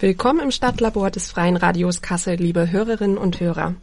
[0.00, 3.74] Willkommen im Stadtlabor des Freien Radios Kassel, liebe Hörerinnen und Hörer.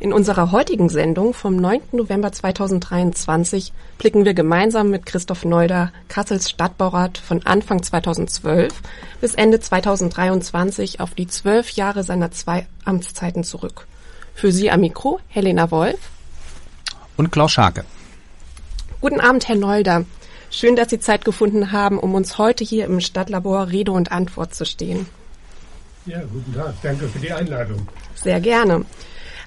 [0.00, 1.80] In unserer heutigen Sendung vom 9.
[1.92, 8.70] November 2023 blicken wir gemeinsam mit Christoph Neuder, Kassels Stadtbaurat von Anfang 2012
[9.22, 13.86] bis Ende 2023 auf die zwölf Jahre seiner zwei Amtszeiten zurück.
[14.34, 16.00] Für Sie am Mikro Helena Wolf
[17.16, 17.86] und Klaus Scharke.
[19.00, 20.04] Guten Abend, Herr Neuder.
[20.50, 24.54] Schön, dass Sie Zeit gefunden haben, um uns heute hier im Stadtlabor Rede und Antwort
[24.54, 25.06] zu stehen.
[26.04, 26.74] Ja, guten Tag.
[26.82, 27.86] Danke für die Einladung.
[28.14, 28.84] Sehr gerne.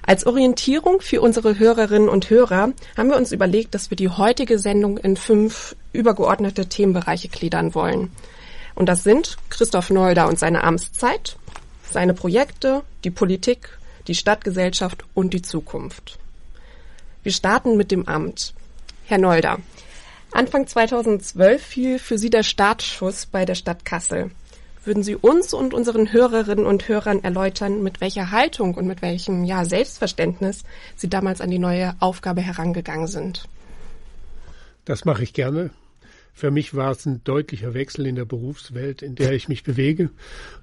[0.02, 4.58] Als Orientierung für unsere Hörerinnen und Hörer haben wir uns überlegt, dass wir die heutige
[4.58, 8.10] Sendung in fünf übergeordnete Themenbereiche gliedern wollen.
[8.74, 11.36] Und das sind Christoph Nolder und seine Amtszeit,
[11.90, 16.18] seine Projekte, die Politik, die Stadtgesellschaft und die Zukunft.
[17.22, 18.54] Wir starten mit dem Amt.
[19.04, 19.58] Herr Nolder,
[20.32, 24.30] Anfang 2012 fiel für Sie der Startschuss bei der Stadt Kassel.
[24.86, 29.42] Würden Sie uns und unseren Hörerinnen und Hörern erläutern, mit welcher Haltung und mit welchem
[29.42, 30.62] ja, Selbstverständnis
[30.94, 33.48] Sie damals an die neue Aufgabe herangegangen sind?
[34.84, 35.70] Das mache ich gerne.
[36.32, 40.10] Für mich war es ein deutlicher Wechsel in der Berufswelt, in der ich mich bewege.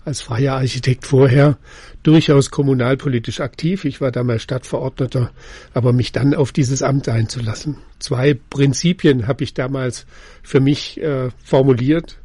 [0.05, 1.57] Als freier Architekt vorher
[2.03, 3.83] durchaus kommunalpolitisch aktiv.
[3.83, 5.31] Ich war damals Stadtverordneter,
[5.73, 7.75] aber mich dann auf dieses Amt einzulassen.
[7.99, 10.05] Zwei Prinzipien habe ich damals
[10.43, 12.19] für mich äh, formuliert.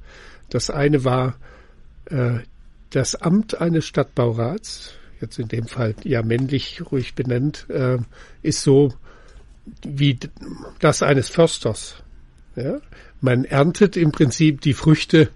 [0.51, 1.35] Das eine war,
[2.91, 7.99] das Amt eines Stadtbaurats, jetzt in dem Fall ja männlich ruhig benannt, äh,
[8.43, 8.95] ist so
[9.83, 10.19] wie
[10.81, 12.03] das eines Försters.
[12.57, 12.81] Ja?
[13.21, 15.29] Man erntet im Prinzip die Früchte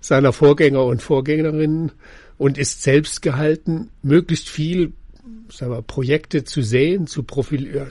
[0.00, 1.92] seiner Vorgänger und Vorgängerinnen
[2.38, 4.92] und ist selbst gehalten, möglichst viel
[5.50, 7.88] sagen wir, Projekte zu sehen, zu, profil,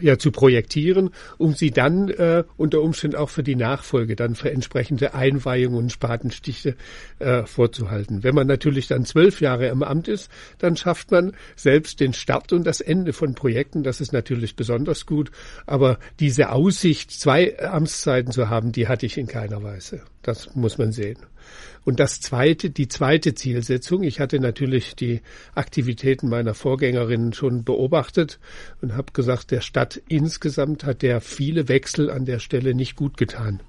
[0.00, 4.50] ja, zu projektieren, um sie dann äh, unter Umständen auch für die Nachfolge dann für
[4.50, 6.76] entsprechende Einweihungen und Spatenstiche
[7.18, 8.22] äh, vorzuhalten.
[8.22, 12.52] Wenn man natürlich dann zwölf Jahre im Amt ist, dann schafft man selbst den Start
[12.52, 13.82] und das Ende von Projekten.
[13.82, 15.30] Das ist natürlich besonders gut.
[15.66, 20.02] Aber diese Aussicht, zwei Amtszeiten zu haben, die hatte ich in keiner Weise.
[20.24, 21.18] Das muss man sehen.
[21.84, 25.20] Und das zweite, die zweite Zielsetzung, ich hatte natürlich die
[25.54, 28.40] Aktivitäten meiner Vorgängerinnen schon beobachtet
[28.80, 33.18] und habe gesagt, der Stadt insgesamt hat der viele Wechsel an der Stelle nicht gut
[33.18, 33.60] getan.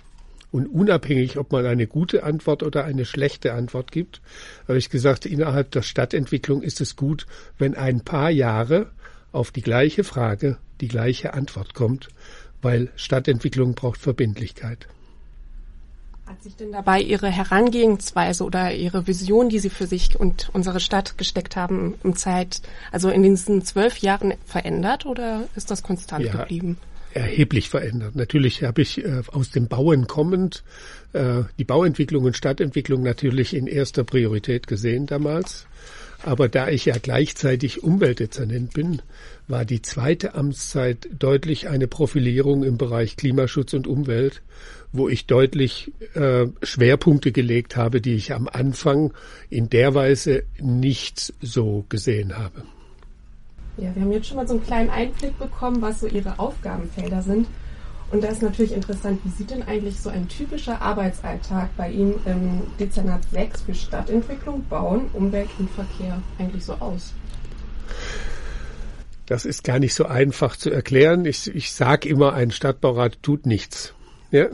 [0.49, 4.21] Und unabhängig, ob man eine gute Antwort oder eine schlechte Antwort gibt,
[4.69, 7.25] habe ich gesagt, innerhalb der Stadtentwicklung ist es gut,
[7.57, 8.91] wenn ein paar Jahre
[9.33, 12.07] auf die gleiche Frage die gleiche Antwort kommt,
[12.61, 14.87] weil Stadtentwicklung braucht Verbindlichkeit.
[16.25, 20.79] Hat sich denn dabei Ihre Herangehensweise oder Ihre Vision, die Sie für sich und unsere
[20.79, 26.25] Stadt gesteckt haben, im Zeit, also in diesen zwölf Jahren verändert oder ist das konstant
[26.25, 26.77] ja, geblieben?
[27.13, 28.15] Erheblich verändert.
[28.15, 30.63] Natürlich habe ich äh, aus dem Bauen kommend
[31.13, 35.67] äh, die Bauentwicklung und Stadtentwicklung natürlich in erster Priorität gesehen damals.
[36.23, 39.01] Aber da ich ja gleichzeitig Umweltdezernent bin,
[39.47, 44.41] war die zweite Amtszeit deutlich eine Profilierung im Bereich Klimaschutz und Umwelt
[44.97, 49.13] wo ich deutlich äh, Schwerpunkte gelegt habe, die ich am Anfang
[49.49, 52.63] in der Weise nicht so gesehen habe.
[53.77, 57.21] Ja, wir haben jetzt schon mal so einen kleinen Einblick bekommen, was so Ihre Aufgabenfelder
[57.21, 57.47] sind.
[58.11, 62.13] Und da ist natürlich interessant, wie sieht denn eigentlich so ein typischer Arbeitsalltag bei Ihnen
[62.25, 67.13] im Dezernat 6 für Stadtentwicklung, Bauen, Umwelt und Verkehr eigentlich so aus?
[69.25, 71.25] Das ist gar nicht so einfach zu erklären.
[71.25, 73.93] Ich, ich sage immer, ein Stadtbaurat tut nichts.
[74.31, 74.47] Ja,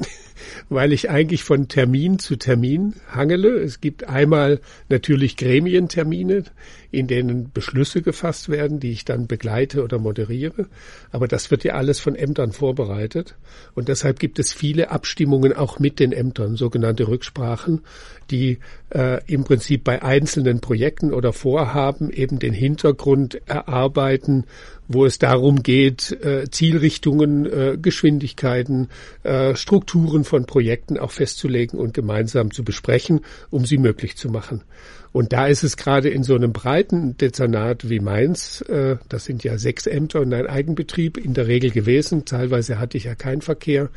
[0.70, 3.60] weil ich eigentlich von Termin zu Termin hangele.
[3.60, 4.60] Es gibt einmal
[4.90, 6.44] natürlich Gremientermine,
[6.92, 10.68] in denen Beschlüsse gefasst werden, die ich dann begleite oder moderiere.
[11.12, 13.36] Aber das wird ja alles von Ämtern vorbereitet.
[13.74, 17.82] Und deshalb gibt es viele Abstimmungen auch mit den Ämtern, sogenannte Rücksprachen,
[18.30, 18.60] die
[18.90, 24.46] äh, im Prinzip bei einzelnen Projekten oder Vorhaben eben den Hintergrund erarbeiten,
[24.88, 28.90] wo es darum geht, äh, Zielrichtungen, äh, Geschwindigkeiten,
[29.24, 33.20] äh, Strukturen von Projekten auch festzulegen und gemeinsam zu besprechen,
[33.50, 34.64] um sie möglich zu machen.
[35.14, 39.44] Und da ist es gerade in so einem breiten Dezernat wie meins, äh, das sind
[39.44, 43.42] ja sechs Ämter und ein Eigenbetrieb in der Regel gewesen, teilweise hatte ich ja keinen
[43.42, 43.90] Verkehr,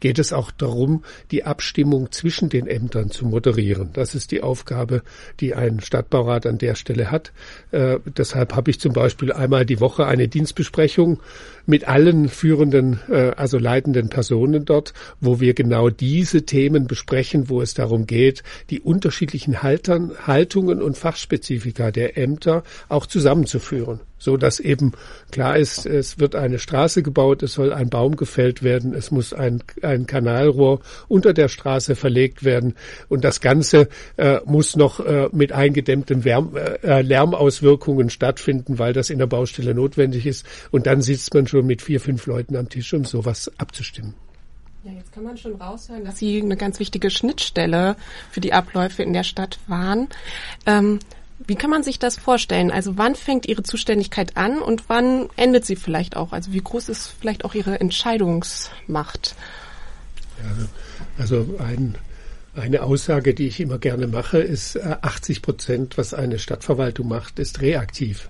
[0.00, 3.90] geht es auch darum, die Abstimmung zwischen den Ämtern zu moderieren.
[3.94, 5.02] Das ist die Aufgabe,
[5.40, 7.32] die ein Stadtbaurat an der Stelle hat.
[7.70, 11.20] Äh, deshalb habe ich zum Beispiel einmal die Woche eine Dienstbesprechung
[11.64, 17.62] mit allen führenden, äh, also leitenden Personen dort, wo wir genau diese Themen besprechen, wo
[17.62, 24.36] es darum geht, die unterschiedlichen Haltern, Haltungen Zielrichtungen und Fachspezifika der Ämter auch zusammenzuführen, so
[24.36, 24.92] dass eben
[25.30, 29.32] klar ist, es wird eine Straße gebaut, es soll ein Baum gefällt werden, es muss
[29.32, 32.74] ein, ein Kanalrohr unter der Straße verlegt werden
[33.08, 39.10] und das Ganze äh, muss noch äh, mit eingedämmten Wärm, äh, Lärmauswirkungen stattfinden, weil das
[39.10, 40.46] in der Baustelle notwendig ist.
[40.70, 44.14] Und dann sitzt man schon mit vier, fünf Leuten am Tisch, um sowas abzustimmen.
[44.84, 47.96] Ja, jetzt kann man schon raushören, dass Sie eine ganz wichtige Schnittstelle
[48.30, 50.08] für die Abläufe in der Stadt waren.
[50.66, 51.00] Ähm,
[51.46, 52.70] wie kann man sich das vorstellen?
[52.70, 56.32] Also wann fängt Ihre Zuständigkeit an und wann endet sie vielleicht auch?
[56.32, 59.34] Also wie groß ist vielleicht auch Ihre Entscheidungsmacht?
[61.18, 61.96] also ein,
[62.54, 67.38] eine Aussage, die ich immer gerne mache, ist 80 äh, Prozent, was eine Stadtverwaltung macht,
[67.38, 68.28] ist reaktiv.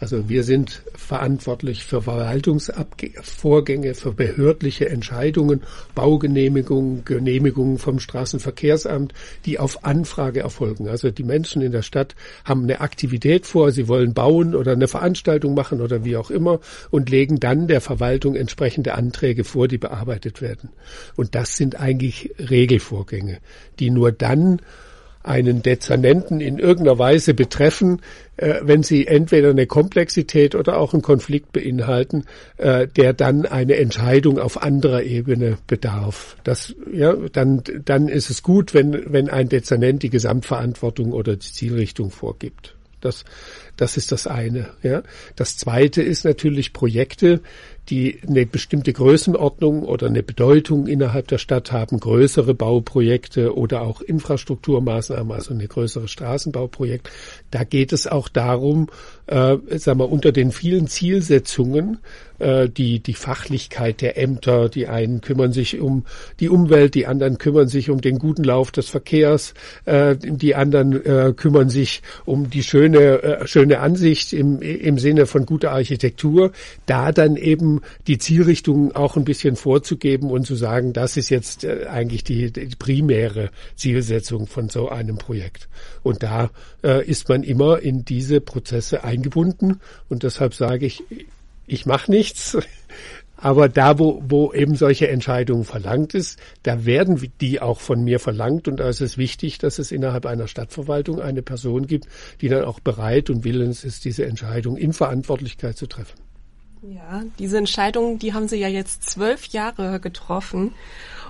[0.00, 5.62] Also wir sind verantwortlich für Verwaltungsvorgänge, für behördliche Entscheidungen,
[5.94, 9.12] Baugenehmigungen, Genehmigungen vom Straßenverkehrsamt,
[9.44, 10.88] die auf Anfrage erfolgen.
[10.88, 12.16] Also die Menschen in der Stadt
[12.46, 16.60] haben eine Aktivität vor, sie wollen bauen oder eine Veranstaltung machen oder wie auch immer
[16.90, 20.70] und legen dann der Verwaltung entsprechende Anträge vor, die bearbeitet werden.
[21.14, 23.38] Und das sind eigentlich Regelvorgänge,
[23.78, 24.62] die nur dann
[25.22, 28.00] einen Dezernenten in irgendeiner Weise betreffen,
[28.36, 32.24] äh, wenn sie entweder eine Komplexität oder auch einen Konflikt beinhalten,
[32.56, 36.36] äh, der dann eine Entscheidung auf anderer Ebene bedarf.
[36.44, 41.52] Das, ja, dann, dann ist es gut, wenn, wenn ein Dezernent die Gesamtverantwortung oder die
[41.52, 42.74] Zielrichtung vorgibt.
[43.00, 43.24] Das,
[43.76, 44.70] das ist das eine.
[44.82, 45.02] Ja.
[45.36, 47.40] Das zweite ist natürlich Projekte,
[47.90, 54.00] die eine bestimmte Größenordnung oder eine Bedeutung innerhalb der Stadt haben, größere Bauprojekte oder auch
[54.00, 57.10] Infrastrukturmaßnahmen, also eine größere Straßenbauprojekt.
[57.50, 58.88] Da geht es auch darum,
[59.30, 61.98] äh, sagen wir, unter den vielen Zielsetzungen
[62.40, 66.04] äh, die, die Fachlichkeit der Ämter, die einen kümmern sich um
[66.40, 69.54] die Umwelt, die anderen kümmern sich um den guten Lauf des Verkehrs,
[69.84, 75.26] äh, die anderen äh, kümmern sich um die schöne, äh, schöne Ansicht im, im Sinne
[75.26, 76.52] von guter Architektur,
[76.86, 81.64] da dann eben die Zielrichtung auch ein bisschen vorzugeben und zu sagen, das ist jetzt
[81.64, 85.68] äh, eigentlich die, die primäre Zielsetzung von so einem Projekt.
[86.02, 86.50] Und da
[86.82, 91.02] äh, ist man immer in diese Prozesse eingebunden und deshalb sage ich,
[91.66, 92.56] ich mache nichts.
[93.42, 98.18] Aber da, wo, wo eben solche Entscheidungen verlangt ist, da werden die auch von mir
[98.20, 98.68] verlangt.
[98.68, 102.06] Und da ist es wichtig, dass es innerhalb einer Stadtverwaltung eine Person gibt,
[102.42, 106.20] die dann auch bereit und willens ist, diese Entscheidung in Verantwortlichkeit zu treffen.
[106.82, 110.72] Ja, diese Entscheidung, die haben Sie ja jetzt zwölf Jahre getroffen.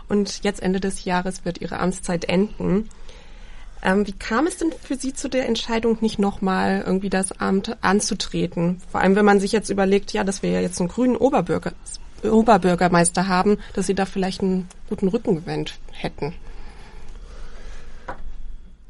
[0.08, 2.88] Und jetzt Ende des Jahres wird Ihre Amtszeit enden.
[3.82, 7.76] Ähm, wie kam es denn für Sie zu der Entscheidung, nicht nochmal irgendwie das Amt
[7.82, 8.80] anzutreten?
[8.90, 11.72] Vor allem, wenn man sich jetzt überlegt, ja, dass wir ja jetzt einen grünen Oberbürger,
[12.22, 16.34] Oberbürgermeister haben, dass Sie da vielleicht einen guten Rückenwind hätten.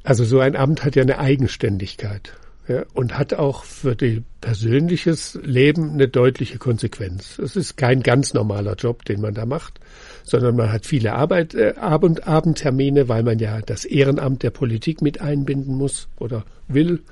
[0.03, 2.33] Also so ein Amt hat ja eine Eigenständigkeit
[2.67, 7.39] ja, und hat auch für die persönliches Leben eine deutliche Konsequenz.
[7.39, 9.80] Es ist kein ganz normaler Job, den man da macht
[10.25, 15.03] sondern man hat viele Arbeit, äh, Abend, Abendtermine, weil man ja das Ehrenamt der Politik
[15.03, 17.03] mit einbinden muss oder will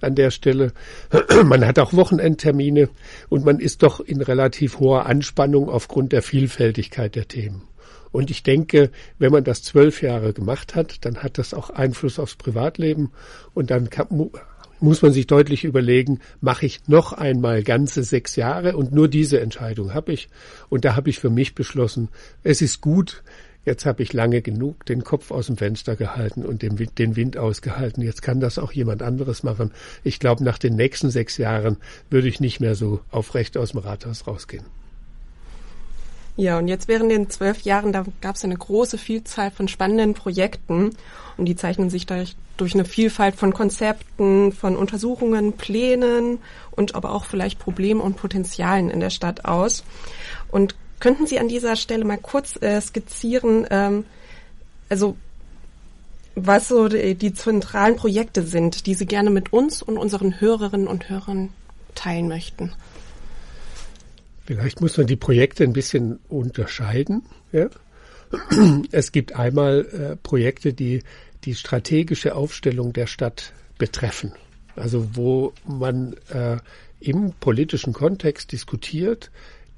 [0.00, 0.72] an der Stelle.
[1.44, 2.90] Man hat auch Wochenendtermine
[3.28, 7.62] und man ist doch in relativ hoher Anspannung aufgrund der Vielfältigkeit der Themen.
[8.12, 12.20] Und ich denke, wenn man das zwölf Jahre gemacht hat, dann hat das auch Einfluss
[12.20, 13.10] aufs Privatleben
[13.54, 14.30] und dann kann,
[14.80, 19.40] muss man sich deutlich überlegen, mache ich noch einmal ganze sechs Jahre und nur diese
[19.40, 20.28] Entscheidung habe ich.
[20.68, 22.08] Und da habe ich für mich beschlossen,
[22.42, 23.22] es ist gut,
[23.64, 27.16] jetzt habe ich lange genug den Kopf aus dem Fenster gehalten und den Wind, den
[27.16, 28.02] Wind ausgehalten.
[28.02, 29.70] Jetzt kann das auch jemand anderes machen.
[30.02, 31.78] Ich glaube, nach den nächsten sechs Jahren
[32.10, 34.64] würde ich nicht mehr so aufrecht aus dem Rathaus rausgehen.
[36.36, 40.14] Ja, und jetzt während den zwölf Jahren, da gab es eine große Vielzahl von spannenden
[40.14, 40.90] Projekten
[41.36, 46.38] und die zeichnen sich durch, durch eine Vielfalt von Konzepten, von Untersuchungen, Plänen
[46.72, 49.84] und aber auch vielleicht Problemen und Potenzialen in der Stadt aus.
[50.50, 54.04] Und könnten Sie an dieser Stelle mal kurz äh, skizzieren, ähm,
[54.88, 55.16] also
[56.34, 60.88] was so die, die zentralen Projekte sind, die Sie gerne mit uns und unseren Hörerinnen
[60.88, 61.50] und Hörern
[61.94, 62.72] teilen möchten?
[64.44, 67.22] Vielleicht muss man die Projekte ein bisschen unterscheiden.
[67.52, 67.68] Ja?
[68.90, 71.02] Es gibt einmal äh, Projekte, die
[71.44, 74.32] die strategische Aufstellung der Stadt betreffen.
[74.76, 76.58] Also wo man äh,
[77.00, 79.30] im politischen Kontext diskutiert,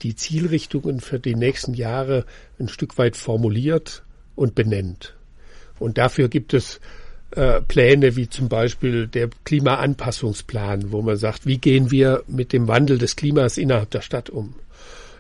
[0.02, 2.24] die Zielrichtungen für die nächsten Jahre
[2.58, 4.04] ein Stück weit formuliert
[4.34, 5.16] und benennt.
[5.78, 6.80] Und dafür gibt es
[7.32, 12.68] äh, Pläne wie zum Beispiel der Klimaanpassungsplan, wo man sagt, wie gehen wir mit dem
[12.68, 14.54] Wandel des Klimas innerhalb der Stadt um?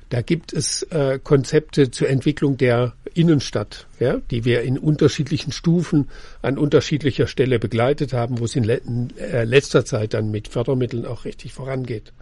[0.08, 6.08] Da gibt es äh, Konzepte zur Entwicklung der Innenstadt, ja, die wir in unterschiedlichen Stufen
[6.42, 10.48] an unterschiedlicher Stelle begleitet haben, wo es in, le in äh, letzter Zeit dann mit
[10.48, 12.12] Fördermitteln auch richtig vorangeht.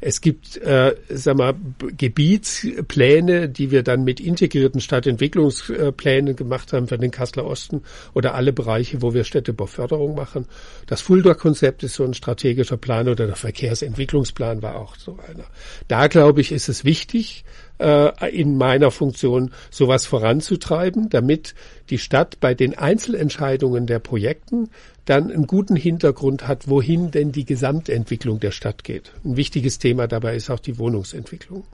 [0.00, 1.54] Es gibt, äh, sag mal,
[1.96, 8.52] Gebietspläne, die wir dann mit integrierten Stadtentwicklungsplänen gemacht haben für den Kasseler Osten oder alle
[8.52, 10.46] Bereiche, wo wir Städtebauförderung machen.
[10.86, 15.44] Das Fulda-Konzept ist so ein strategischer Plan oder der Verkehrsentwicklungsplan war auch so einer.
[15.88, 17.44] Da, glaube ich, ist es wichtig,
[17.78, 21.54] äh, in meiner Funktion sowas voranzutreiben, damit
[21.90, 24.70] die Stadt bei den Einzelentscheidungen der Projekten
[25.04, 29.12] dann einen guten Hintergrund hat, wohin denn die Gesamtentwicklung der Stadt geht.
[29.24, 31.64] Ein wichtiges Thema dabei ist auch die Wohnungsentwicklung.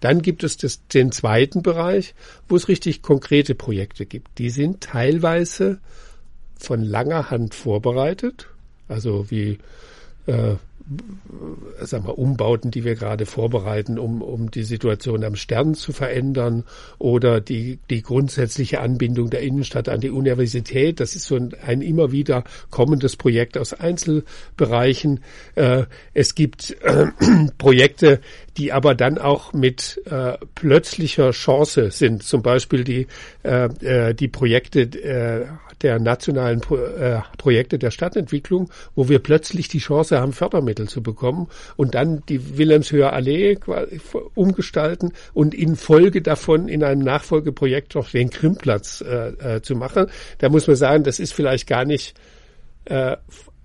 [0.00, 2.14] Dann gibt es das, den zweiten Bereich,
[2.48, 4.38] wo es richtig konkrete Projekte gibt.
[4.38, 5.78] Die sind teilweise
[6.58, 8.48] von langer Hand vorbereitet,
[8.88, 9.58] also wie
[10.26, 10.56] äh,
[11.80, 16.64] sagen wir, Umbauten, die wir gerade vorbereiten, um, um die Situation am Stern zu verändern
[16.98, 21.00] oder die, die grundsätzliche Anbindung der Innenstadt an die Universität.
[21.00, 25.20] Das ist so ein, ein immer wieder kommendes Projekt aus Einzelbereichen.
[25.56, 27.06] Äh, es gibt äh,
[27.58, 28.20] Projekte,
[28.56, 32.22] die aber dann auch mit äh, plötzlicher Chance sind.
[32.22, 33.06] Zum Beispiel die,
[33.42, 35.46] äh, äh die Projekte äh,
[35.82, 41.02] der nationalen Pro äh, Projekte der Stadtentwicklung, wo wir plötzlich die Chance haben, Fördermittel zu
[41.02, 43.58] bekommen und dann die Wilhelmshöher Allee
[44.34, 50.06] umgestalten und in Folge davon in einem Nachfolgeprojekt noch den Krimmplatz äh, äh, zu machen.
[50.38, 52.14] Da muss man sagen, das ist vielleicht gar nicht
[52.84, 53.16] äh,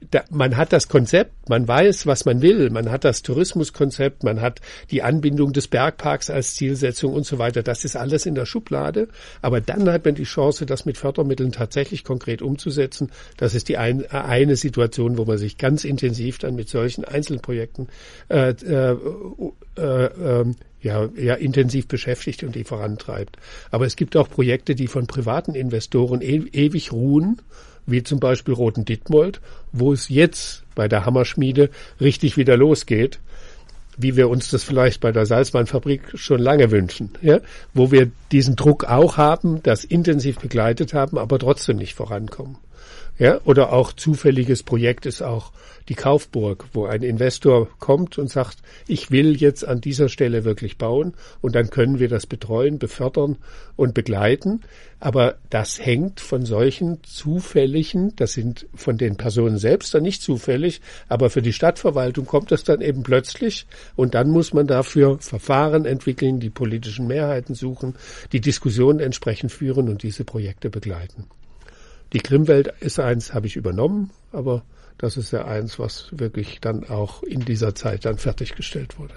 [0.09, 4.41] da, man hat das Konzept, man weiß, was man will, man hat das Tourismuskonzept, man
[4.41, 7.61] hat die Anbindung des Bergparks als Zielsetzung und so weiter.
[7.61, 9.09] Das ist alles in der Schublade.
[9.41, 13.11] Aber dann hat man die Chance, das mit Fördermitteln tatsächlich konkret umzusetzen.
[13.37, 17.87] Das ist die ein, eine Situation, wo man sich ganz intensiv dann mit solchen Einzelprojekten
[18.29, 18.97] äh, äh,
[19.77, 20.45] äh, äh,
[20.81, 23.37] ja, ja intensiv beschäftigt und die vorantreibt.
[23.69, 27.39] Aber es gibt auch Projekte, die von privaten Investoren e ewig ruhen
[27.85, 31.69] wie zum Beispiel Roten Dittmold, wo es jetzt bei der Hammerschmiede
[31.99, 33.19] richtig wieder losgeht,
[33.97, 37.39] wie wir uns das vielleicht bei der Salzweinfabrik schon lange wünschen, ja?
[37.73, 42.57] wo wir diesen Druck auch haben, das intensiv begleitet haben, aber trotzdem nicht vorankommen.
[43.21, 45.51] Ja, oder auch zufälliges Projekt ist auch
[45.89, 50.79] die Kaufburg, wo ein Investor kommt und sagt, ich will jetzt an dieser Stelle wirklich
[50.79, 53.37] bauen und dann können wir das betreuen, befördern
[53.75, 54.61] und begleiten.
[54.99, 60.81] Aber das hängt von solchen zufälligen, das sind von den Personen selbst dann nicht zufällig,
[61.07, 65.85] aber für die Stadtverwaltung kommt das dann eben plötzlich und dann muss man dafür Verfahren
[65.85, 67.93] entwickeln, die politischen Mehrheiten suchen,
[68.31, 71.27] die Diskussionen entsprechend führen und diese Projekte begleiten.
[72.13, 74.63] Die Grimmwelt ist eins, habe ich übernommen, aber
[74.97, 79.15] das ist ja eins, was wirklich dann auch in dieser Zeit dann fertiggestellt wurde.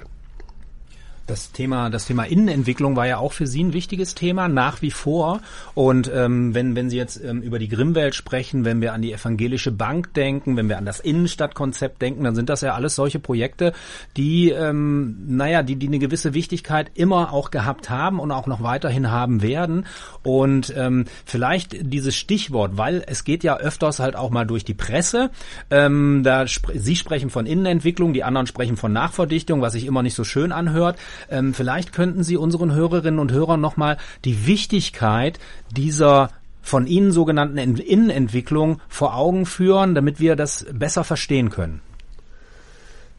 [1.27, 4.91] Das Thema, das Thema Innenentwicklung war ja auch für Sie ein wichtiges Thema, nach wie
[4.91, 5.41] vor.
[5.73, 9.13] Und ähm, wenn, wenn Sie jetzt ähm, über die Grimmwelt sprechen, wenn wir an die
[9.13, 13.21] evangelische Bank denken, wenn wir an das Innenstadtkonzept denken, dann sind das ja alles solche
[13.21, 13.73] Projekte,
[14.19, 18.63] die, ähm, naja, die, die eine gewisse Wichtigkeit immer auch gehabt haben und auch noch
[18.63, 19.87] weiterhin haben werden.
[20.23, 24.75] Und ähm, vielleicht dieses Stichwort, weil es geht ja öfters halt auch mal durch die
[24.75, 25.31] Presse.
[25.71, 30.03] Ähm, da sp Sie sprechen von Innenentwicklung, die anderen sprechen von Nachverdichtung, was sich immer
[30.03, 30.99] nicht so schön anhört.
[31.31, 35.39] Ähm, vielleicht könnten Sie unseren Hörerinnen und Hörern nochmal die Wichtigkeit
[35.77, 36.31] dieser
[36.63, 41.83] von Ihnen sogenannten Innenentwicklung vor Augen führen, damit wir das besser verstehen können.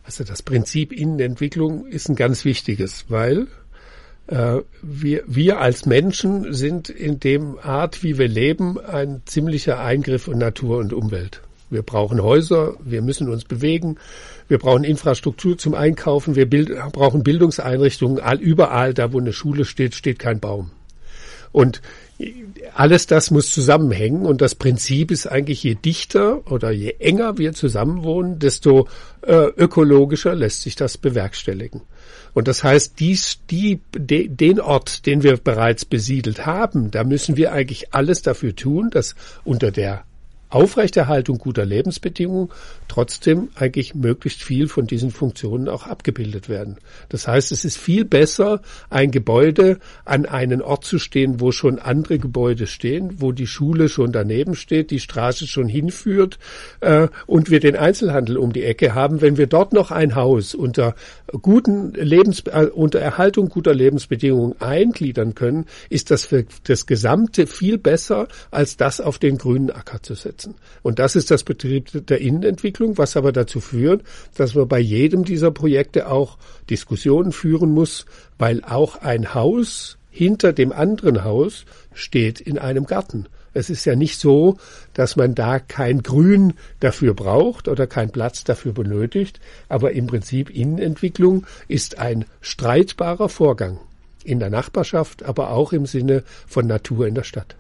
[0.04, 3.48] Also das Prinzip Innenentwicklung ist ein ganz wichtiges, weil
[4.28, 10.28] äh, wir, wir als Menschen sind in dem Art, wie wir leben, ein ziemlicher Eingriff
[10.28, 11.42] in Natur und Umwelt.
[11.70, 13.98] Wir brauchen Häuser, wir müssen uns bewegen,
[14.48, 18.20] wir brauchen Infrastruktur zum Einkaufen, wir bild, brauchen Bildungseinrichtungen.
[18.20, 20.72] All, überall, da wo eine Schule steht, steht kein Baum.
[21.52, 21.82] Und
[22.74, 27.54] alles das muss zusammenhängen und das Prinzip ist eigentlich, je dichter oder je enger wir
[27.54, 28.88] zusammenwohnen, desto
[29.22, 31.82] äh, ökologischer lässt sich das bewerkstelligen.
[32.34, 37.38] Und das heißt, dies, die, de, den Ort, den wir bereits besiedelt haben, da müssen
[37.38, 40.04] wir eigentlich alles dafür tun, dass unter der
[40.50, 42.50] Aufrechterhaltung guter Lebensbedingungen
[42.88, 46.78] trotzdem eigentlich möglichst viel von diesen Funktionen auch abgebildet werden.
[47.10, 51.80] Das heißt, es ist viel besser, ein Gebäude an einen Ort zu stehen, wo schon
[51.80, 56.40] andere Gebäude stehen, wo die Schule schon daneben steht, die Straße schon hinführt
[56.82, 59.22] äh, und wir den Einzelhandel um die Ecke haben.
[59.22, 60.96] Wenn wir dort noch ein Haus unter
[61.42, 67.78] guten Lebens äh, unter Erhaltung guter Lebensbedingungen eingliedern können, ist das für das Gesamte viel
[67.78, 70.56] besser, als das auf den grünen Acker zu setzen.
[70.82, 74.04] Und das ist das Betrieb der Innenentwicklung, was aber dazu führt,
[74.36, 76.38] dass man bei jedem dieser Projekte auch
[76.70, 78.06] Diskussionen führen muss,
[78.38, 83.28] weil auch ein Haus hinter dem anderen Haus steht in einem Garten.
[83.54, 84.58] Es ist ja nicht so,
[84.94, 89.40] dass man da kein Grün dafür braucht oder keinen Platz dafür benötigt,
[89.70, 93.80] aber im Prinzip Innenentwicklung ist ein streitbarer Vorgang
[94.26, 97.56] in der Nachbarschaft, aber auch im Sinne von Natur in der Stadt.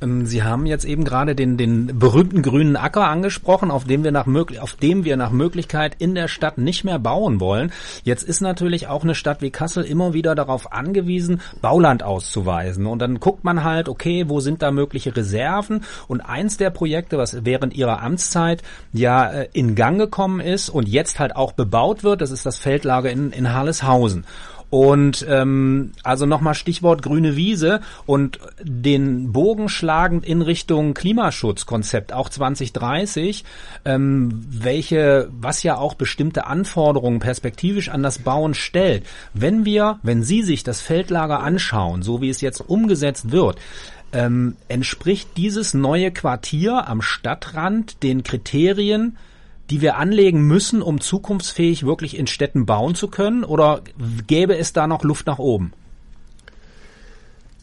[0.00, 4.12] Ähm, Sie haben jetzt eben gerade den, den berühmten grünen Acker angesprochen, auf dem wir
[4.12, 4.26] nach
[4.60, 7.72] auf dem wir nach Möglichkeit in der Stadt nicht mehr bauen wollen.
[8.04, 12.86] Jetzt ist natürlich auch eine Stadt wie Kassel immer wieder darauf angewiesen, Bauland auszuweisen.
[12.86, 15.84] Und dann guckt man halt, okay, wo sind da mögliche Reserven?
[16.08, 20.88] Und eins der Projekte, was während Ihrer Amtszeit ja äh, in Gang gekommen ist und
[20.88, 24.24] jetzt halt auch bebaut wird, das ist das Feldlager in, in Harleshausen.
[24.70, 32.28] Und ähm, also nochmal Stichwort grüne Wiese und den Bogen schlagend in Richtung Klimaschutzkonzept, auch
[32.28, 33.44] 2030,
[33.84, 39.04] ähm, welche, was ja auch bestimmte Anforderungen perspektivisch an das Bauen stellt.
[39.34, 43.58] Wenn wir, wenn Sie sich das Feldlager anschauen, so wie es jetzt umgesetzt wird,
[44.12, 49.16] ähm, entspricht dieses neue Quartier am Stadtrand den Kriterien,
[49.70, 53.44] die wir anlegen müssen, um zukunftsfähig wirklich in Städten bauen zu können?
[53.44, 53.82] Oder
[54.26, 55.72] gäbe es da noch Luft nach oben?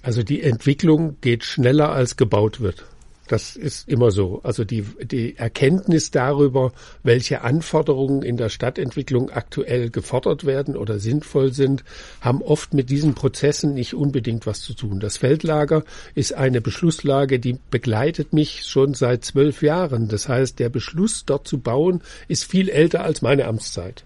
[0.02, 2.86] Also die Entwicklung geht schneller, als gebaut wird.
[3.28, 4.42] Das ist immer so.
[4.44, 6.72] Also die, die Erkenntnis darüber,
[7.04, 11.84] welche Anforderungen in der Stadtentwicklung aktuell gefordert werden oder sinnvoll sind,
[12.22, 15.00] haben oft mit diesen Prozessen nicht unbedingt was zu tun.
[15.00, 15.84] Das Feldlager
[16.16, 20.08] ist eine Beschlusslage, die begleitet mich schon seit zwölf Jahren.
[20.08, 24.06] Das heißt, der Beschluss, dort zu bauen, ist viel älter als meine Amtszeit.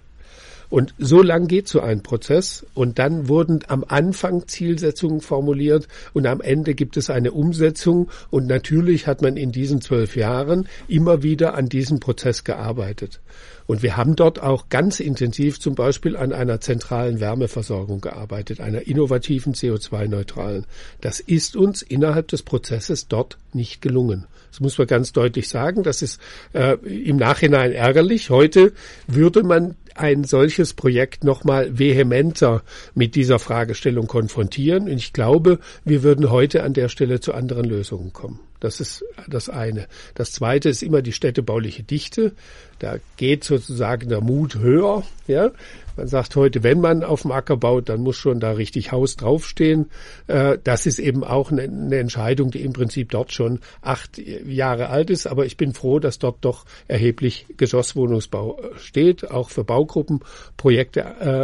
[0.72, 2.66] Und so lang geht so ein Prozess.
[2.74, 8.10] Und dann wurden am Anfang Zielsetzungen formuliert und am Ende gibt es eine Umsetzung.
[8.30, 13.20] Und natürlich hat man in diesen zwölf Jahren immer wieder an diesem Prozess gearbeitet.
[13.68, 18.88] Und wir haben dort auch ganz intensiv zum Beispiel an einer zentralen Wärmeversorgung gearbeitet, einer
[18.88, 20.66] innovativen CO2-neutralen.
[21.02, 24.26] Das ist uns innerhalb des Prozesses dort nicht gelungen.
[24.52, 25.84] Das muss man ganz deutlich sagen.
[25.84, 26.20] Das ist
[26.54, 28.30] äh, im Nachhinein ärgerlich.
[28.30, 28.74] Heute
[29.08, 34.84] würde man ein solches Projekt nochmal vehementer mit dieser Fragestellung konfrontieren.
[34.84, 38.40] Und ich glaube, wir würden heute an der Stelle zu anderen Lösungen kommen.
[38.62, 39.88] Das ist das eine.
[40.16, 42.32] Das zweite ist immer die städtebauliche Dichte.
[42.80, 45.04] Da geht sozusagen der Mut höher.
[45.28, 45.52] Ja,
[45.98, 49.18] man sagt heute, wenn man auf dem Acker baut, dann muss schon da richtig Haus
[49.18, 49.90] draufstehen.
[50.28, 55.10] Äh, das ist eben auch eine Entscheidung, die im Prinzip dort schon acht Jahre alt
[55.10, 55.26] ist.
[55.26, 61.00] Aber ich bin froh, dass dort doch erheblich Geschosswohnungsbau äh, steht, auch für Baugruppenprojekte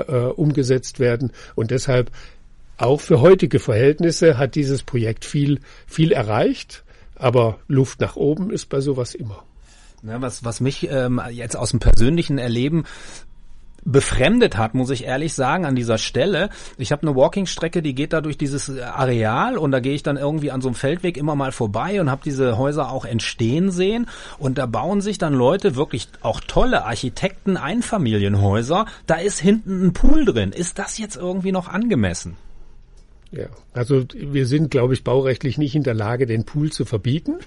[0.08, 1.32] äh, umgesetzt werden.
[1.56, 2.12] Und deshalb
[2.78, 6.84] auch für heutige Verhältnisse hat dieses Projekt viel, viel erreicht.
[7.19, 9.43] Aber Luft nach oben ist bei sowas immer.
[10.03, 12.86] Ja, was, was mich ähm, jetzt aus dem persönlichen Erleben
[13.88, 16.49] befremdet hat, muss ich ehrlich sagen, an dieser Stelle.
[16.77, 20.17] Ich habe eine Walking-Strecke, die geht da durch dieses Areal und da gehe ich dann
[20.17, 24.08] irgendwie an so einem Feldweg immer mal vorbei und habe diese Häuser auch entstehen sehen
[24.39, 28.86] und da bauen sich dann Leute wirklich auch tolle Architekten Einfamilienhäuser.
[29.06, 30.51] Da ist hinten ein Pool drin.
[30.51, 32.36] Ist das jetzt irgendwie noch angemessen?
[33.32, 37.40] Ja, also wir sind, glaube ich, baurechtlich nicht in der Lage, den Pool zu verbieten.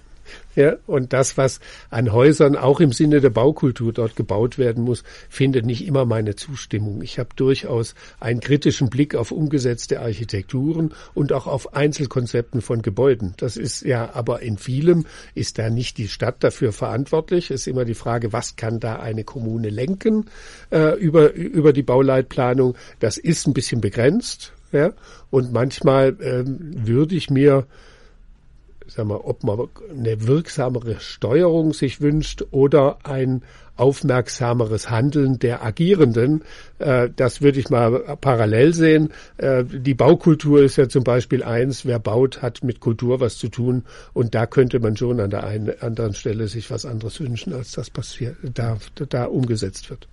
[0.55, 5.03] Ja, und das, was an Häusern auch im Sinne der Baukultur dort gebaut werden muss,
[5.29, 7.03] findet nicht immer meine Zustimmung.
[7.03, 13.35] Ich habe durchaus einen kritischen Blick auf umgesetzte Architekturen und auch auf Einzelkonzepten von Gebäuden.
[13.37, 17.51] Das ist ja, aber in vielem ist da nicht die Stadt dafür verantwortlich.
[17.51, 20.27] Es ist immer die Frage, was kann da eine Kommune lenken
[20.71, 22.77] äh, über, über die Bauleitplanung.
[22.99, 24.53] Das ist ein bisschen begrenzt.
[24.72, 24.92] Ja,
[25.30, 27.66] und manchmal ähm, würde ich mir
[28.90, 33.42] sag mal, ob man eine wirksamere Steuerung sich wünscht oder ein
[33.76, 36.42] aufmerksameres Handeln der Agierenden.
[36.78, 39.11] Äh, das würde ich mal parallel sehen.
[39.38, 41.87] Äh, die Baukultur ist ja zum Beispiel eins.
[41.87, 43.85] Wer baut, hat mit Kultur was zu tun.
[44.12, 47.72] Und da könnte man schon an der einen anderen Stelle sich was anderes wünschen, als
[47.72, 48.76] das passiert, da,
[49.09, 50.09] da umgesetzt wird.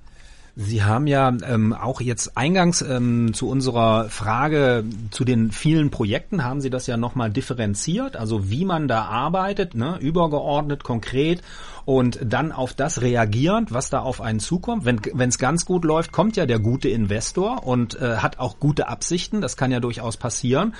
[0.59, 6.43] Sie haben ja ähm, auch jetzt eingangs ähm, zu unserer Frage zu den vielen Projekten
[6.43, 11.43] haben Sie das ja nochmal differenziert, also wie man da arbeitet, ne, übergeordnet, konkret
[11.85, 14.83] und dann auf das reagierend, was da auf einen zukommt.
[14.83, 18.87] Wenn es ganz gut läuft, kommt ja der gute Investor und äh, hat auch gute
[18.87, 19.41] Absichten.
[19.41, 20.73] Das kann ja durchaus passieren.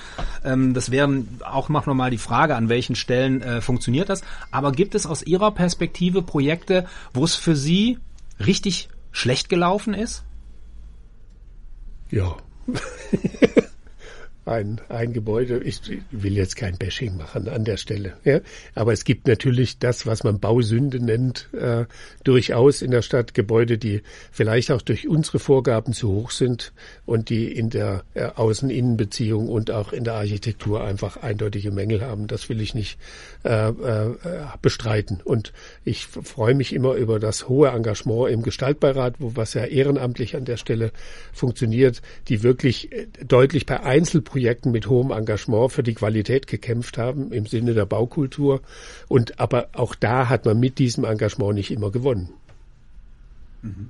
[0.43, 4.23] Ähm, das wäre auch noch mal die Frage, an welchen Stellen äh, funktioniert das.
[4.49, 7.99] Aber gibt es aus Ihrer Perspektive Projekte, wo es für Sie
[8.43, 10.23] richtig schlecht gelaufen ist?
[12.09, 12.37] Ja.
[14.47, 15.59] ein, ein Gebäude.
[15.63, 15.81] Ich
[16.11, 18.13] will jetzt kein Bashing machen an der Stelle.
[18.23, 18.39] Ja?
[18.75, 21.85] Aber es gibt natürlich das, was man Bausünde nennt, äh,
[22.23, 26.73] durchaus in der Stadt Gebäude, die vielleicht auch durch unsere Vorgaben zu hoch sind
[27.05, 32.27] und die in der äh, Außen-Innen-Beziehung und auch in der Architektur einfach eindeutige Mängel haben.
[32.27, 32.97] Das will ich nicht
[33.43, 34.15] äh, äh,
[34.61, 35.19] bestreiten.
[35.23, 40.35] Und ich freue mich immer über das hohe Engagement im Gestaltbeirat, wo was ja ehrenamtlich
[40.35, 40.91] an der Stelle
[41.33, 44.36] funktioniert, die wirklich äh, deutlich bei Einzelprojekten
[44.71, 48.61] mit hohem Engagement für die Qualität gekämpft haben im Sinne der Baukultur.
[49.07, 52.29] Und aber auch da hat man mit diesem Engagement nicht immer gewonnen.
[53.61, 53.89] Mhm.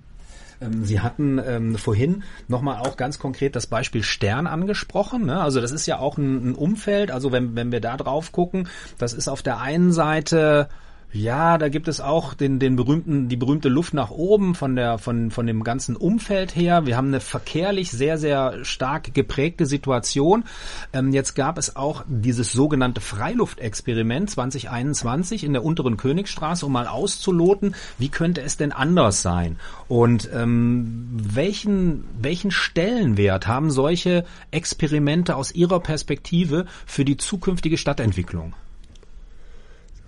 [0.61, 5.25] Ähm, Sie hatten ähm, vorhin nochmal auch ganz konkret das Beispiel Stern angesprochen.
[5.25, 5.39] Ne?
[5.39, 7.11] Also das ist ja auch ein, ein Umfeld.
[7.11, 10.69] Also wenn, wenn wir da drauf gucken, das ist auf der einen Seite
[11.13, 14.97] ja, da gibt es auch den, den berühmten, die berühmte Luft nach oben von der,
[14.97, 16.85] von, von dem ganzen Umfeld her.
[16.85, 20.43] Wir haben eine verkehrlich sehr, sehr stark geprägte Situation.
[20.91, 26.87] Ähm, jetzt gab es auch dieses sogenannte Freiluftexperiment 2021 in der unteren Königstraße, um mal
[26.87, 29.57] auszuloten, wie könnte es denn anders sein?
[29.87, 38.53] Und ähm, welchen, welchen Stellenwert haben solche Experimente aus Ihrer Perspektive für die zukünftige Stadtentwicklung?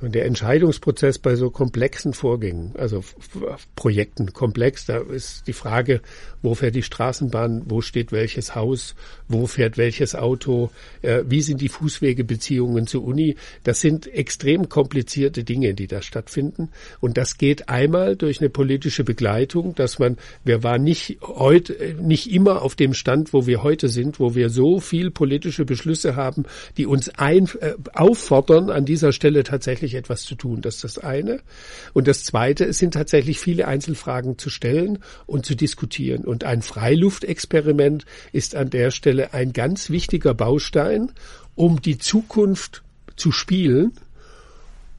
[0.02, 3.04] Und der Entscheidungsprozess bei so komplexen Vorgängen, also
[3.76, 6.02] Projekten komplex, da ist die Frage,
[6.42, 8.96] wo fährt die Straßenbahn, wo steht welches Haus,
[9.28, 13.36] wo fährt welches Auto, äh, wie sind die Fußwegebeziehungen zur Uni.
[13.64, 16.70] Das sind extrem komplizierte Dinge, die da stattfinden.
[17.02, 22.32] Und das geht einmal durch eine politische Begleitung, dass man, wir waren nicht heute, nicht
[22.32, 26.46] immer auf dem Stand, wo wir heute sind, wo wir so viel politische Beschlüsse haben,
[26.78, 30.62] die uns ein, äh, auffordern, an dieser Stelle tatsächlich wirklich etwas zu tun.
[30.62, 31.42] Das ist das eine.
[31.94, 36.26] Und das zweite, es sind tatsächlich viele Einzelfragen zu stellen und zu diskutieren.
[36.26, 41.12] Und ein Freiluftexperiment ist an der Stelle ein ganz wichtiger Baustein,
[41.56, 42.84] um die Zukunft
[43.16, 43.94] zu spielen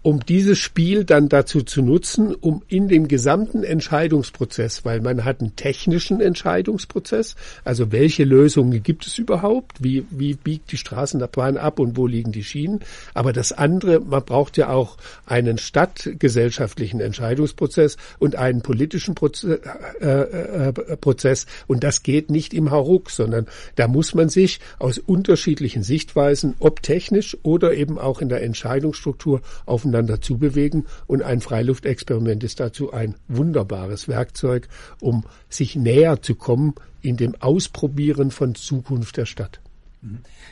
[0.03, 5.41] um dieses Spiel dann dazu zu nutzen, um in dem gesamten Entscheidungsprozess, weil man hat
[5.41, 11.79] einen technischen Entscheidungsprozess, also welche Lösungen gibt es überhaupt, wie, wie biegt die Straßenbahn ab
[11.79, 12.81] und wo liegen die Schienen,
[13.13, 19.61] aber das andere, man braucht ja auch einen stadtgesellschaftlichen Entscheidungsprozess und einen politischen Proze
[20.01, 21.47] äh, äh, Prozess.
[21.67, 26.83] Und das geht nicht im Hauruck, sondern da muss man sich aus unterschiedlichen Sichtweisen, ob
[26.83, 32.93] technisch oder eben auch in der Entscheidungsstruktur auf aufeinander zubewegen und ein Freiluftexperiment ist dazu
[32.93, 34.69] ein wunderbares Werkzeug,
[35.01, 39.61] um sich näher zu kommen in dem Ausprobieren von Zukunft der Stadt.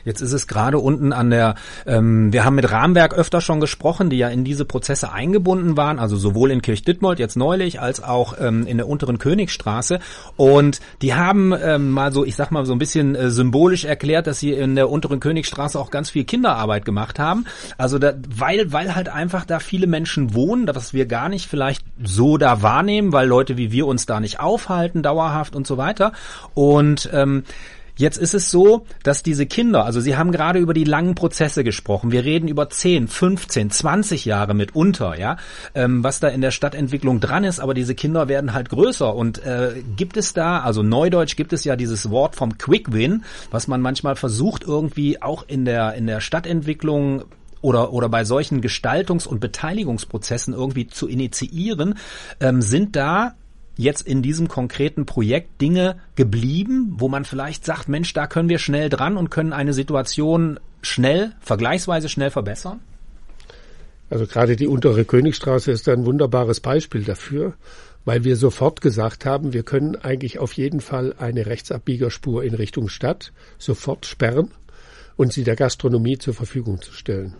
[0.05, 1.55] Jetzt ist es gerade unten an der,
[1.87, 5.97] ähm, wir haben mit Rahmenwerk öfter schon gesprochen, die ja in diese Prozesse eingebunden waren,
[5.97, 9.99] also sowohl in Kirchditmold jetzt neulich als auch ähm, in der unteren Königstraße.
[10.37, 14.27] Und die haben ähm, mal so, ich sag mal so ein bisschen äh, symbolisch erklärt,
[14.27, 17.45] dass sie in der unteren Königstraße auch ganz viel Kinderarbeit gemacht haben.
[17.77, 21.83] Also da, weil, weil halt einfach da viele Menschen wohnen, was wir gar nicht vielleicht
[22.03, 26.13] so da wahrnehmen, weil Leute wie wir uns da nicht aufhalten, dauerhaft und so weiter.
[26.53, 27.43] Und ähm,
[27.99, 31.65] Jetzt ist es so, dass diese Kinder, also Sie haben gerade über die langen Prozesse
[31.65, 32.13] gesprochen.
[32.13, 35.35] Wir reden über 10, 15, 20 Jahre mitunter, ja,
[35.75, 37.59] ähm, was da in der Stadtentwicklung dran ist.
[37.59, 39.13] Aber diese Kinder werden halt größer.
[39.13, 43.25] Und äh, gibt es da, also Neudeutsch gibt es ja dieses Wort vom Quick Win,
[43.51, 47.25] was man manchmal versucht irgendwie auch in der in der Stadtentwicklung
[47.59, 51.95] oder, oder bei solchen Gestaltungs- und Beteiligungsprozessen irgendwie zu initiieren,
[52.39, 53.35] ähm, sind da
[53.79, 58.59] jetzt in diesem konkreten Projekt Dinge geblieben, wo man vielleicht sagt, Mensch, da können wir
[58.59, 62.81] schnell dran und können eine Situation schnell, vergleichsweise schnell verbessern?
[64.09, 67.53] Also gerade die untere Königstraße ist ein wunderbares Beispiel dafür,
[68.03, 72.89] weil wir sofort gesagt haben, wir können eigentlich auf jeden Fall eine Rechtsabbiegerspur in Richtung
[72.89, 74.51] Stadt sofort sperren
[75.15, 77.35] und sie der Gastronomie zur Verfügung zu stellen.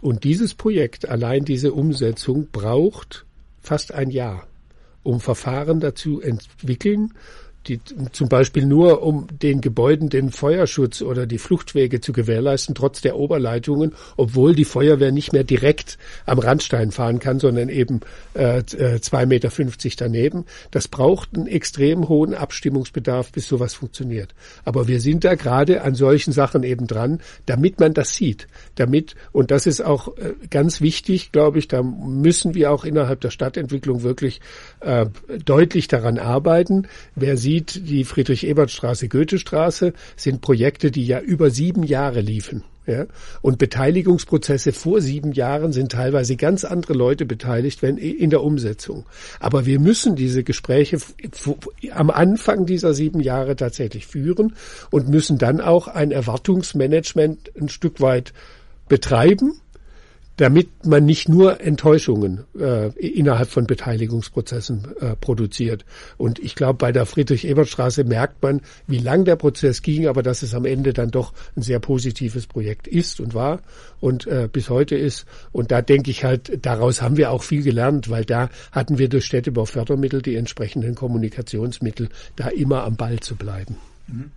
[0.00, 3.24] Und dieses Projekt, allein diese Umsetzung, braucht
[3.60, 4.48] fast ein Jahr
[5.02, 7.14] um Verfahren dazu entwickeln,
[7.68, 7.80] die
[8.12, 13.16] zum Beispiel nur um den Gebäuden den Feuerschutz oder die Fluchtwege zu gewährleisten, trotz der
[13.16, 18.00] Oberleitungen, obwohl die Feuerwehr nicht mehr direkt am Randstein fahren kann, sondern eben
[18.34, 19.50] äh, 2,50 äh, Meter
[19.96, 20.44] daneben.
[20.70, 24.34] Das braucht einen extrem hohen Abstimmungsbedarf, bis sowas funktioniert.
[24.64, 28.48] Aber wir sind da gerade an solchen Sachen eben dran, damit man das sieht.
[28.76, 33.20] Damit, und das ist auch äh, ganz wichtig, glaube ich, da müssen wir auch innerhalb
[33.20, 34.40] der Stadtentwicklung wirklich
[34.80, 35.06] äh,
[35.44, 36.88] deutlich daran arbeiten.
[37.14, 42.62] Wer sieht, sieht, die Friedrich-Ebert-Straße, Goethestraße sind Projekte, die ja über sieben Jahre liefen.
[42.86, 43.06] Ja?
[43.42, 49.06] Und Beteiligungsprozesse vor sieben Jahren sind teilweise ganz andere Leute beteiligt, wenn in der Umsetzung.
[49.40, 50.98] Aber wir müssen diese Gespräche
[51.92, 54.54] am Anfang dieser sieben Jahre tatsächlich führen
[54.90, 58.32] und müssen dann auch ein Erwartungsmanagement ein Stück weit
[58.88, 59.60] betreiben
[60.38, 65.84] damit man nicht nur Enttäuschungen äh, innerhalb von Beteiligungsprozessen äh, produziert.
[66.16, 70.42] Und ich glaube, bei der Friedrich-Ebert-Straße merkt man, wie lang der Prozess ging, aber dass
[70.42, 73.60] es am Ende dann doch ein sehr positives Projekt ist und war
[74.00, 75.26] und äh, bis heute ist.
[75.50, 79.08] Und da denke ich halt, daraus haben wir auch viel gelernt, weil da hatten wir
[79.08, 83.76] durch Städtebau-Fördermittel die entsprechenden Kommunikationsmittel, da immer am Ball zu bleiben.
[84.06, 84.30] Mhm.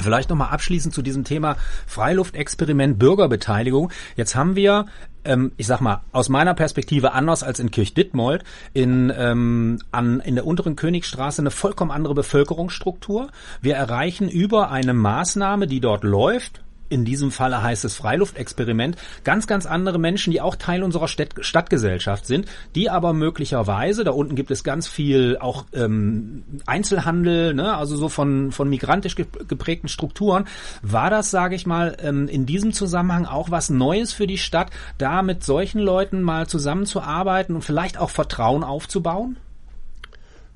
[0.00, 3.92] Vielleicht nochmal abschließend zu diesem Thema Freiluftexperiment Bürgerbeteiligung.
[4.16, 4.86] Jetzt haben wir,
[5.24, 10.34] ähm, ich sag mal, aus meiner Perspektive anders als in Kirchdittmold, in, ähm, an, in
[10.34, 13.28] der unteren Königstraße eine vollkommen andere Bevölkerungsstruktur.
[13.60, 19.46] Wir erreichen über eine Maßnahme, die dort läuft, in diesem Falle heißt es Freiluftexperiment, ganz,
[19.46, 24.34] ganz andere Menschen, die auch Teil unserer Stadt Stadtgesellschaft sind, die aber möglicherweise, da unten
[24.34, 30.44] gibt es ganz viel auch ähm, Einzelhandel, ne, also so von, von migrantisch geprägten Strukturen.
[30.82, 34.70] War das, sage ich mal, ähm, in diesem Zusammenhang auch was Neues für die Stadt,
[34.98, 39.36] da mit solchen Leuten mal zusammenzuarbeiten und vielleicht auch Vertrauen aufzubauen?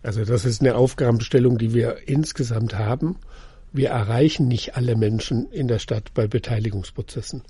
[0.03, 3.17] Also das ist eine Aufgabenstellung, die wir insgesamt haben
[3.77, 7.43] wir erreichen nicht alle Menschen in der Stadt bei Beteiligungsprozessen.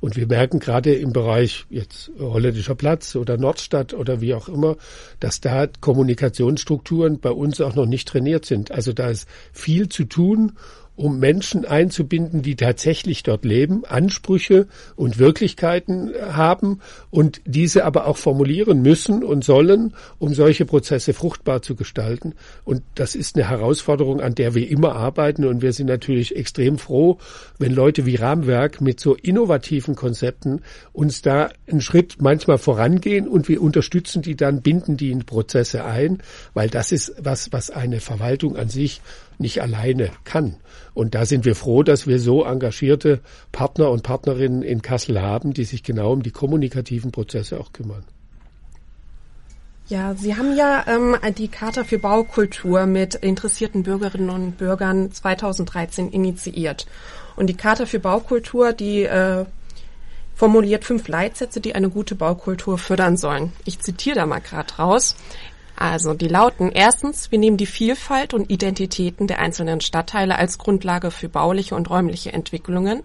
[0.00, 4.76] Und wir merken gerade im Bereich jetzt Holländischer Platz oder Nordstadt oder wie auch immer,
[5.20, 8.70] dass da Kommunikationsstrukturen bei uns auch noch nicht trainiert sind.
[8.70, 10.52] Also da ist viel zu tun
[11.00, 18.18] um Menschen einzubinden, die tatsächlich dort leben, Ansprüche und Wirklichkeiten haben und diese aber auch
[18.18, 22.34] formulieren müssen und sollen, um solche Prozesse fruchtbar zu gestalten.
[22.64, 25.46] Und das ist eine Herausforderung, an der wir immer arbeiten.
[25.46, 27.16] Und wir sind natürlich extrem froh,
[27.58, 30.60] wenn Leute wie Rahmenwerk mit so innovativen Konzepten
[30.92, 35.82] uns da einen Schritt manchmal vorangehen und wir unterstützen die dann, binden die in Prozesse
[35.82, 36.18] ein,
[36.52, 39.00] weil das ist was, was eine Verwaltung an sich
[39.40, 40.56] nicht alleine kann.
[40.94, 43.20] Und da sind wir froh, dass wir so engagierte
[43.52, 48.04] Partner und Partnerinnen in Kassel haben, die sich genau um die kommunikativen Prozesse auch kümmern.
[49.88, 56.10] Ja, Sie haben ja ähm, die Charta für Baukultur mit interessierten Bürgerinnen und Bürgern 2013
[56.10, 56.86] initiiert.
[57.34, 59.46] Und die Charta für Baukultur, die äh,
[60.36, 63.52] formuliert fünf Leitsätze, die eine gute Baukultur fördern sollen.
[63.64, 65.16] Ich zitiere da mal gerade raus.
[65.80, 71.10] Also die lauten erstens, wir nehmen die Vielfalt und Identitäten der einzelnen Stadtteile als Grundlage
[71.10, 73.02] für bauliche und räumliche Entwicklungen.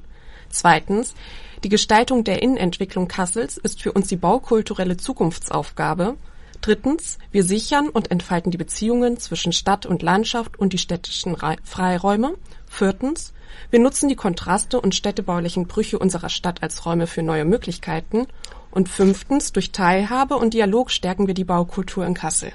[0.50, 1.16] Zweitens,
[1.64, 6.16] die Gestaltung der Innenentwicklung Kassels ist für uns die baukulturelle Zukunftsaufgabe.
[6.60, 12.34] Drittens, wir sichern und entfalten die Beziehungen zwischen Stadt und Landschaft und die städtischen Freiräume.
[12.68, 13.32] Viertens,
[13.70, 18.28] wir nutzen die Kontraste und städtebaulichen Brüche unserer Stadt als Räume für neue Möglichkeiten.
[18.76, 22.52] Und fünftens, durch Teilhabe und Dialog stärken wir die Baukultur in Kassel.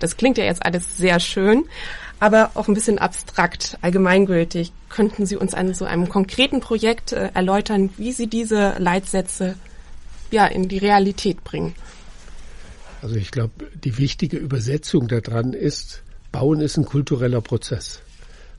[0.00, 1.64] Das klingt ja jetzt alles sehr schön,
[2.20, 4.70] aber auch ein bisschen abstrakt, allgemeingültig.
[4.90, 9.54] Könnten Sie uns an so einem konkreten Projekt äh, erläutern, wie Sie diese Leitsätze
[10.30, 11.74] ja in die Realität bringen?
[13.00, 18.02] Also ich glaube, die wichtige Übersetzung daran ist, Bauen ist ein kultureller Prozess.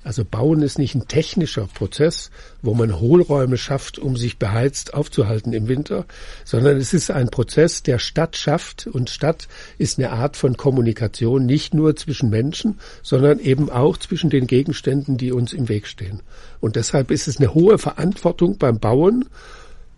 [0.04, 2.30] Also Bauen ist nicht ein technischer Prozess,
[2.62, 6.06] wo man Hohlräume schafft, um sich beheizt aufzuhalten im Winter,
[6.44, 11.46] sondern es ist ein Prozess, der Stadt schafft und Stadt ist eine Art von Kommunikation,
[11.46, 16.22] nicht nur zwischen Menschen, sondern eben auch zwischen den Gegenständen, die uns im Weg stehen.
[16.60, 19.26] Und deshalb ist es eine hohe Verantwortung beim Bauen,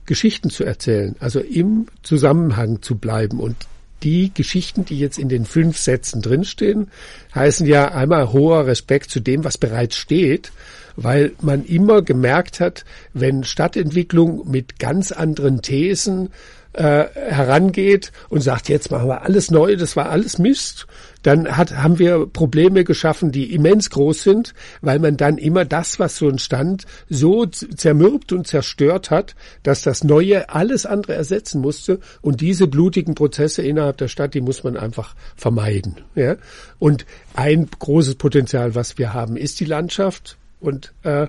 [0.06, 3.56] Geschichten zu erzählen, also im Zusammenhang zu bleiben und
[4.04, 6.92] die Geschichten, die jetzt in den fünf Sätzen drinstehen,
[7.34, 10.52] heißen ja einmal hoher Respekt zu dem, was bereits steht,
[10.96, 16.30] weil man immer gemerkt hat, wenn Stadtentwicklung mit ganz anderen Thesen
[16.76, 20.88] äh, herangeht und sagt, jetzt machen wir alles neu, das war alles Mist,
[21.26, 26.00] dann hat, haben wir Probleme geschaffen, die immens groß sind, weil man dann immer das,
[26.00, 32.00] was so entstand, so zermürbt und zerstört hat, dass das Neue alles andere ersetzen musste.
[32.22, 35.96] Und diese blutigen Prozesse innerhalb der Stadt, die muss man einfach vermeiden.
[36.14, 36.36] Ja?
[36.78, 40.38] Und ein großes Potenzial, was wir haben, ist die Landschaft.
[40.66, 41.28] Und äh,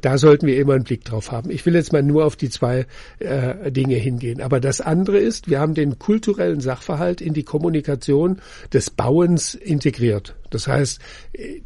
[0.00, 1.50] da sollten wir immer einen Blick drauf haben.
[1.50, 2.86] Ich will jetzt mal nur auf die zwei
[3.20, 4.40] äh, Dinge hingehen.
[4.42, 8.40] Aber das andere ist, wir haben den kulturellen Sachverhalt in die Kommunikation
[8.72, 10.34] des Bauens integriert.
[10.54, 11.00] Das heißt,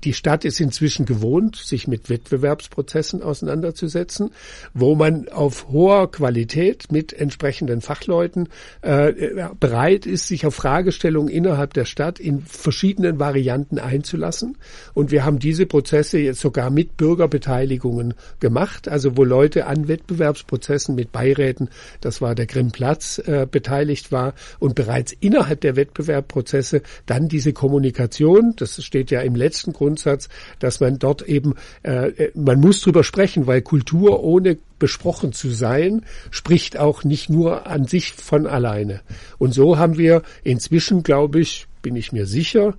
[0.05, 4.31] die Stadt ist inzwischen gewohnt, sich mit Wettbewerbsprozessen auseinanderzusetzen,
[4.75, 8.49] wo man auf hoher Qualität mit entsprechenden Fachleuten
[8.83, 9.13] äh,
[9.59, 14.57] bereit ist, sich auf Fragestellungen innerhalb der Stadt in verschiedenen Varianten einzulassen.
[14.95, 20.95] Und wir haben diese Prozesse jetzt sogar mit Bürgerbeteiligungen gemacht, also wo Leute an Wettbewerbsprozessen
[20.95, 21.69] mit Beiräten,
[22.01, 28.55] das war der Grimmplatz, äh, beteiligt war und bereits innerhalb der Wettbewerbprozesse dann diese Kommunikation,
[28.57, 33.05] das steht ja im letzten Grundsatz, dass man dort eben, äh, äh, man muss drüber
[33.05, 39.01] sprechen, weil Kultur ohne besprochen zu sein, spricht auch nicht nur an sich von alleine.
[39.39, 42.75] Und so haben wir inzwischen, glaube ich, bin ich mir sicher,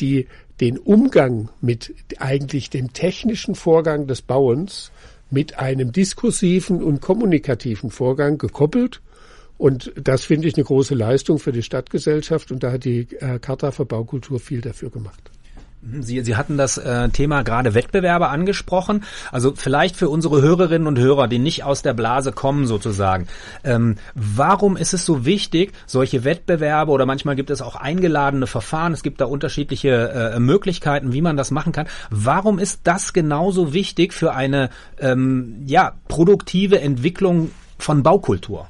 [0.00, 0.26] die,
[0.60, 4.92] den Umgang mit eigentlich dem technischen Vorgang des Bauens
[5.30, 9.00] mit einem diskursiven und kommunikativen Vorgang gekoppelt
[9.60, 13.38] und das finde ich eine große Leistung für die Stadtgesellschaft und da hat die äh,
[13.38, 15.30] Charta für Baukultur viel dafür gemacht.
[15.82, 19.04] Sie, Sie hatten das äh, Thema gerade Wettbewerbe angesprochen.
[19.32, 23.28] Also vielleicht für unsere Hörerinnen und Hörer, die nicht aus der Blase kommen sozusagen.
[23.64, 28.92] Ähm, warum ist es so wichtig, solche Wettbewerbe oder manchmal gibt es auch eingeladene Verfahren,
[28.92, 31.86] es gibt da unterschiedliche äh, Möglichkeiten, wie man das machen kann.
[32.10, 38.68] Warum ist das genauso wichtig für eine ähm, ja, produktive Entwicklung von Baukultur?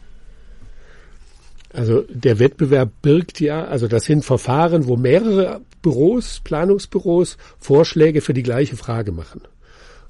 [1.73, 8.35] Also der Wettbewerb birgt ja, also das sind Verfahren, wo mehrere Büros, Planungsbüros Vorschläge für
[8.35, 9.43] die gleiche Frage machen.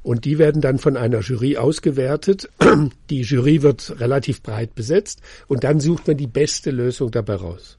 [0.03, 2.49] Und die werden dann von einer Jury ausgewertet.
[3.11, 7.77] Die Jury wird relativ breit besetzt und dann sucht man die beste Lösung dabei raus.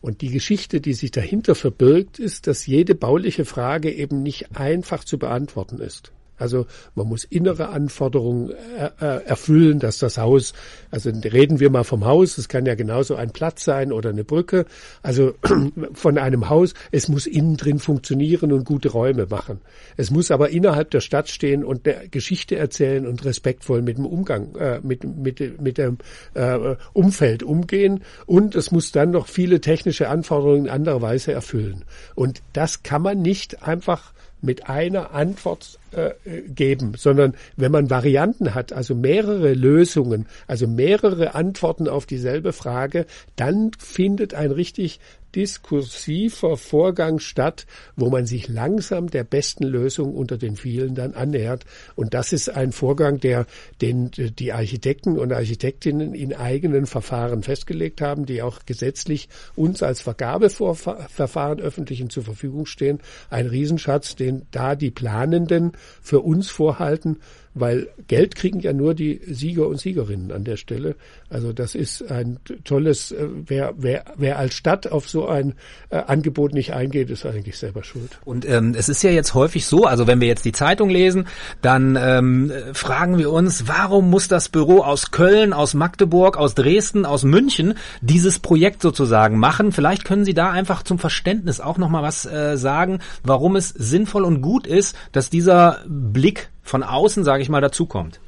[0.00, 5.04] Und die Geschichte, die sich dahinter verbirgt, ist, dass jede bauliche Frage eben nicht einfach
[5.04, 6.12] zu beantworten ist.
[6.40, 10.52] Also man muss innere Anforderungen äh, äh, erfüllen, dass das Haus,
[10.90, 14.24] also reden wir mal vom Haus, es kann ja genauso ein Platz sein oder eine
[14.24, 14.64] Brücke,
[15.02, 15.34] also
[15.92, 19.60] von einem Haus, es muss innen drin funktionieren und gute Räume machen.
[19.96, 24.06] Es muss aber innerhalb der Stadt stehen und der Geschichte erzählen und respektvoll mit dem
[24.06, 25.98] Umgang, äh, mit, mit, mit dem
[26.34, 31.84] äh, Umfeld umgehen und es muss dann noch viele technische Anforderungen in anderer Weise erfüllen.
[32.14, 36.10] Und das kann man nicht einfach mit einer Antwort äh,
[36.48, 43.06] geben, sondern wenn man Varianten hat, also mehrere Lösungen, also mehrere Antworten auf dieselbe Frage,
[43.36, 45.00] dann findet ein richtig
[45.34, 47.66] diskursiver Vorgang statt,
[47.96, 51.64] wo man sich langsam der besten Lösung unter den vielen dann annähert.
[51.94, 53.46] Und das ist ein Vorgang, der
[53.80, 60.00] den die Architekten und Architektinnen in eigenen Verfahren festgelegt haben, die auch gesetzlich uns als
[60.00, 63.00] Vergabeverfahren öffentlichen zur Verfügung stehen.
[63.30, 67.18] Ein Riesenschatz, den da die Planenden für uns vorhalten
[67.54, 70.94] weil Geld kriegen ja nur die Sieger und Siegerinnen an der Stelle.
[71.28, 75.54] Also das ist ein tolles, äh, wer, wer, wer als Stadt auf so ein
[75.90, 78.18] äh, Angebot nicht eingeht, ist eigentlich selber schuld.
[78.24, 81.26] Und ähm, es ist ja jetzt häufig so, also wenn wir jetzt die Zeitung lesen,
[81.60, 87.04] dann ähm, fragen wir uns, warum muss das Büro aus Köln, aus Magdeburg, aus Dresden,
[87.04, 89.72] aus München dieses Projekt sozusagen machen?
[89.72, 94.24] Vielleicht können Sie da einfach zum Verständnis auch nochmal was äh, sagen, warum es sinnvoll
[94.24, 98.20] und gut ist, dass dieser Blick von außen, sage ich mal, dazukommt?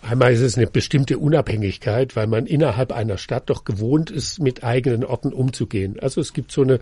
[0.00, 4.62] Einmal ist es eine bestimmte Unabhängigkeit, weil man innerhalb einer Stadt doch gewohnt ist, mit
[4.62, 5.98] eigenen Orten umzugehen.
[6.00, 6.78] Also es gibt so eine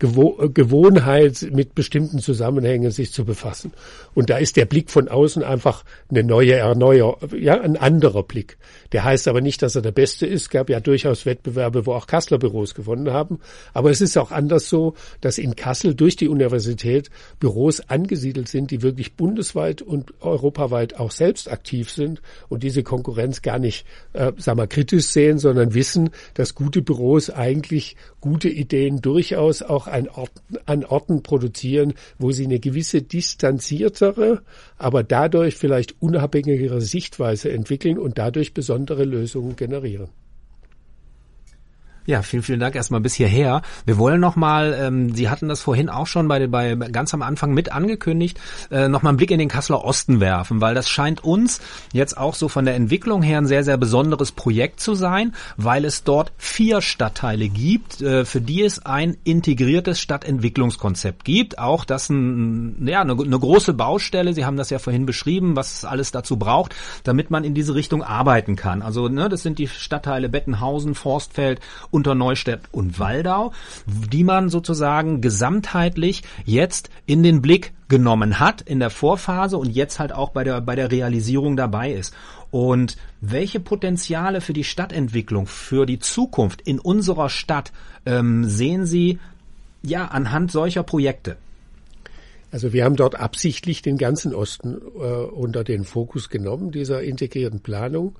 [0.00, 3.72] Gewohnheit, mit bestimmten Zusammenhängen sich zu befassen.
[4.14, 8.56] Und da ist der Blick von außen einfach eine neue Erneuer, ja, ein anderer Blick.
[8.92, 10.50] Der heißt aber nicht, dass er der Beste ist.
[10.50, 13.40] Gab ja durchaus Wettbewerbe, wo auch Kasseler Büros gewonnen haben.
[13.74, 18.70] Aber es ist auch anders so, dass in Kassel durch die Universität Büros angesiedelt sind,
[18.70, 23.84] die wirklich bundesweit und europaweit auch selbst aktiv sind und diese Konkurrenz gar nicht,
[24.14, 29.89] äh, sagen wir, kritisch sehen, sondern wissen, dass gute Büros eigentlich gute Ideen durchaus auch
[29.90, 34.42] an Orten, an Orten produzieren, wo sie eine gewisse distanziertere,
[34.78, 40.08] aber dadurch vielleicht unabhängigere Sichtweise entwickeln und dadurch besondere Lösungen generieren.
[42.10, 43.62] Ja, vielen, vielen Dank erstmal bis hierher.
[43.86, 47.54] Wir wollen nochmal, ähm, Sie hatten das vorhin auch schon bei, bei ganz am Anfang
[47.54, 48.36] mit angekündigt,
[48.72, 51.60] äh, nochmal einen Blick in den Kasseler Osten werfen, weil das scheint uns
[51.92, 55.84] jetzt auch so von der Entwicklung her ein sehr, sehr besonderes Projekt zu sein, weil
[55.84, 61.60] es dort vier Stadtteile gibt, äh, für die es ein integriertes Stadtentwicklungskonzept gibt.
[61.60, 65.74] Auch das ein, ja, eine, eine große Baustelle, Sie haben das ja vorhin beschrieben, was
[65.74, 68.82] es alles dazu braucht, damit man in diese Richtung arbeiten kann.
[68.82, 71.60] Also ne, das sind die Stadtteile Bettenhausen, Forstfeld
[72.00, 73.52] unter Neustadt und Waldau,
[73.86, 79.98] die man sozusagen gesamtheitlich jetzt in den Blick genommen hat in der Vorphase und jetzt
[79.98, 82.14] halt auch bei der, bei der Realisierung dabei ist.
[82.50, 87.70] Und welche Potenziale für die Stadtentwicklung, für die Zukunft in unserer Stadt
[88.06, 89.18] ähm, sehen Sie
[89.82, 91.36] ja, anhand solcher Projekte?
[92.50, 97.60] Also wir haben dort absichtlich den ganzen Osten äh, unter den Fokus genommen, dieser integrierten
[97.60, 98.16] Planung.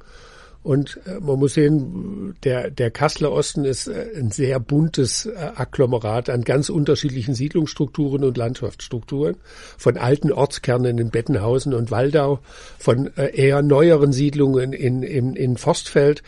[0.62, 5.32] Und äh, man muss sehen, der, der Kasseler Osten ist äh, ein sehr buntes äh,
[5.54, 9.36] Agglomerat an ganz unterschiedlichen Siedlungsstrukturen und Landschaftsstrukturen.
[9.78, 12.40] Von alten Ortskernen in Bettenhausen und Waldau,
[12.78, 16.22] von eher neueren Siedlungen in, in, in Forstfeld,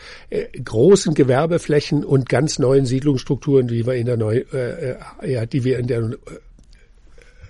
[0.63, 5.79] großen Gewerbeflächen und ganz neuen Siedlungsstrukturen, die wir in der Neu, äh ja, die wir
[5.79, 6.11] in der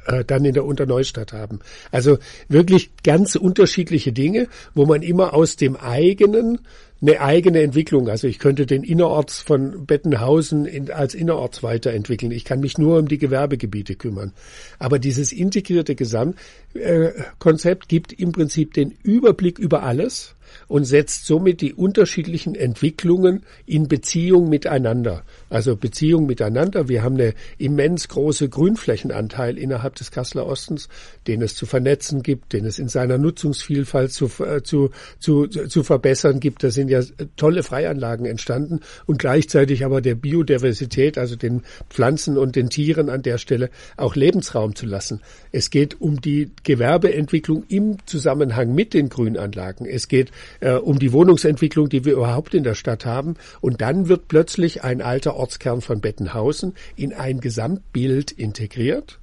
[0.06, 1.60] äh, dann in der Unterneustadt haben.
[1.91, 6.60] Also wirklich ganz unterschiedliche Dinge, wo man immer aus dem eigenen
[7.04, 8.08] eine eigene Entwicklung.
[8.08, 12.32] Also ich könnte den Innerorts von Bettenhausen in, als Innerorts weiterentwickeln.
[12.32, 14.32] Ich kann mich nur um die Gewerbegebiete kümmern.
[14.80, 20.36] Aber dieses integrierte Gesamtkonzept gibt im Prinzip den Überblick über alles
[20.74, 25.21] und setzt somit die unterschiedlichen Entwicklungen in Beziehung miteinander.
[25.47, 26.89] Also Beziehung miteinander.
[26.89, 30.89] Wir haben eine immens große Grünflächenanteil innerhalb des Kasseler Ostens,
[31.28, 35.84] den es zu vernetzen gibt, den es in seiner Nutzungsvielfalt zu, äh, zu, zu, zu
[35.84, 36.63] verbessern gibt.
[36.63, 37.01] Da sind ja
[37.36, 41.61] tolle Freianlagen entstanden und gleichzeitig aber der Biodiversität, also den
[41.91, 45.21] Pflanzen und den Tieren an der Stelle auch Lebensraum zu lassen.
[45.51, 49.86] Es geht um die Gewerbeentwicklung im Zusammenhang mit den Grünanlagen.
[49.86, 50.32] Es geht
[50.64, 53.36] äh, um die Wohnungsentwicklung, die wir überhaupt in der Stadt haben.
[53.59, 59.20] Und dann wird plötzlich ein alter Ortskern von Bettenhausen in ein Gesamtbild integriert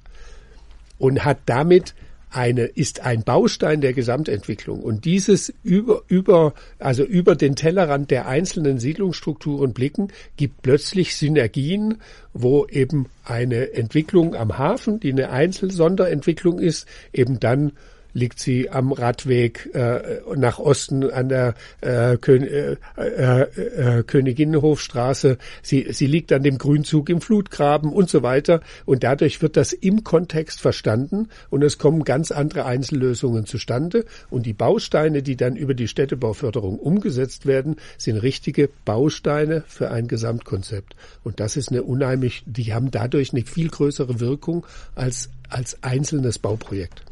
[0.99, 1.95] und hat damit
[2.29, 4.81] eine, ist ein Baustein der Gesamtentwicklung.
[4.81, 11.97] Und dieses über, über, also über den Tellerrand der einzelnen Siedlungsstrukturen blicken, gibt plötzlich Synergien,
[12.33, 17.73] wo eben eine Entwicklung am Hafen, die eine Einzelsonderentwicklung ist, eben dann
[18.13, 25.37] liegt sie am Radweg äh, nach Osten an der äh, Kön äh, äh, äh, Königinnenhofstraße.
[25.61, 28.61] Sie, sie liegt an dem Grünzug im Flutgraben und so weiter.
[28.85, 34.05] Und dadurch wird das im Kontext verstanden und es kommen ganz andere Einzellösungen zustande.
[34.29, 40.07] Und die Bausteine, die dann über die Städtebauförderung umgesetzt werden, sind richtige Bausteine für ein
[40.07, 40.95] Gesamtkonzept.
[41.23, 46.39] Und das ist eine unheimlich, die haben dadurch eine viel größere Wirkung als als einzelnes
[46.39, 47.03] Bauprojekt.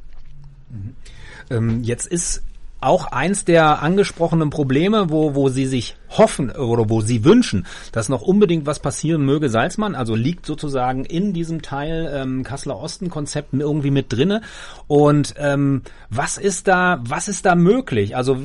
[1.49, 2.43] Ähm, jetzt ist
[2.81, 8.09] auch eins der angesprochenen Probleme, wo, wo Sie sich hoffen oder wo Sie wünschen, dass
[8.09, 13.53] noch unbedingt was passieren möge, Salzmann, also liegt sozusagen in diesem Teil ähm, Kasseler Osten-Konzept
[13.53, 14.41] irgendwie mit drinne.
[14.87, 18.15] Und ähm, was ist da, was ist da möglich?
[18.15, 18.37] Also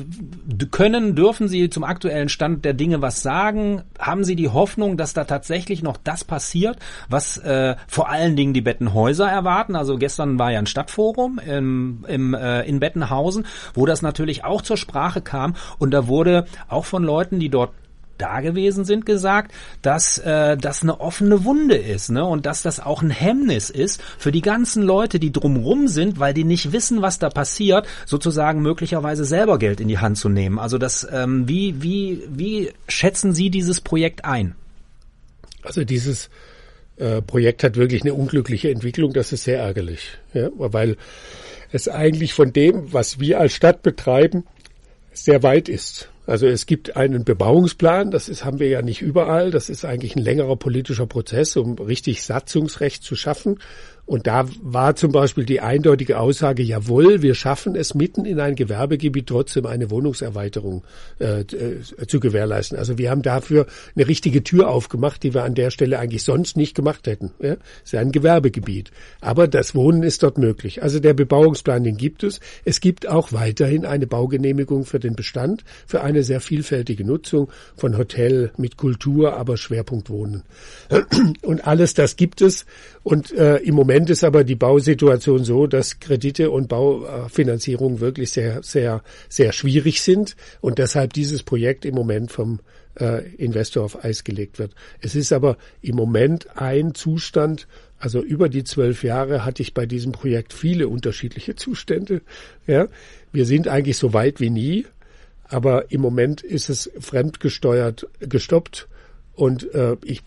[0.71, 3.83] können, dürfen Sie zum aktuellen Stand der Dinge was sagen?
[3.99, 6.77] Haben Sie die Hoffnung, dass da tatsächlich noch das passiert,
[7.09, 9.75] was äh, vor allen Dingen die Bettenhäuser erwarten?
[9.75, 14.61] Also gestern war ja ein Stadtforum im, im, äh, in Bettenhausen, wo das natürlich auch
[14.61, 17.71] zur Sprache kam und da wurde auch von Leuten, die dort
[18.17, 22.25] da gewesen sind, gesagt, dass äh, das eine offene Wunde ist, ne?
[22.25, 26.33] Und dass das auch ein Hemmnis ist für die ganzen Leute, die drumrum sind, weil
[26.33, 30.59] die nicht wissen, was da passiert, sozusagen möglicherweise selber Geld in die Hand zu nehmen.
[30.59, 34.55] Also das, ähm, wie wie wie schätzen Sie dieses Projekt ein?
[35.63, 36.29] Also dieses
[36.97, 39.13] äh, Projekt hat wirklich eine unglückliche Entwicklung.
[39.13, 40.49] Das ist sehr ärgerlich, ja?
[40.55, 40.97] weil
[41.71, 44.45] es eigentlich von dem, was wir als Stadt betreiben,
[45.11, 46.09] sehr weit ist.
[46.27, 49.51] Also es gibt einen Bebauungsplan, das ist, haben wir ja nicht überall.
[49.51, 53.59] Das ist eigentlich ein längerer politischer Prozess, um richtig Satzungsrecht zu schaffen.
[54.05, 58.55] Und da war zum Beispiel die eindeutige Aussage, jawohl, wir schaffen es mitten in ein
[58.55, 60.83] Gewerbegebiet trotzdem eine Wohnungserweiterung
[61.19, 62.77] äh, äh, zu gewährleisten.
[62.77, 66.55] Also wir haben dafür eine richtige Tür aufgemacht, die wir an der Stelle eigentlich sonst
[66.55, 67.31] nicht gemacht hätten.
[67.41, 67.53] Ja?
[67.83, 68.91] Es ist ein Gewerbegebiet.
[69.21, 70.83] Aber das Wohnen ist dort möglich.
[70.83, 72.41] Also der Bebauungsplan, den gibt es.
[72.63, 77.97] Es gibt auch weiterhin eine Baugenehmigung für den Bestand, für eine sehr vielfältige Nutzung von
[77.97, 80.43] Hotel mit Kultur, aber Schwerpunkt Wohnen.
[81.41, 82.67] Und alles das gibt es.
[83.01, 88.61] Und äh, im Moment ist aber die Bausituation so, dass Kredite und Baufinanzierung wirklich sehr,
[88.63, 92.59] sehr, sehr schwierig sind und deshalb dieses Projekt im Moment vom
[92.99, 94.73] äh, Investor auf Eis gelegt wird.
[95.01, 97.67] Es ist aber im Moment ein Zustand,
[97.97, 102.21] also über die zwölf Jahre hatte ich bei diesem Projekt viele unterschiedliche Zustände.
[102.67, 102.87] Ja,
[103.31, 104.85] wir sind eigentlich so weit wie nie,
[105.47, 108.87] aber im Moment ist es fremdgesteuert gestoppt
[109.35, 110.23] und äh, ich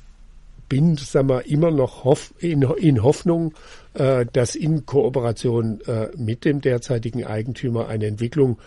[0.69, 3.55] bin, sagen wir, immer noch hoff, in, in Hoffnung,
[3.95, 8.59] äh, dass in Kooperation äh, mit dem derzeitigen Eigentümer eine Entwicklung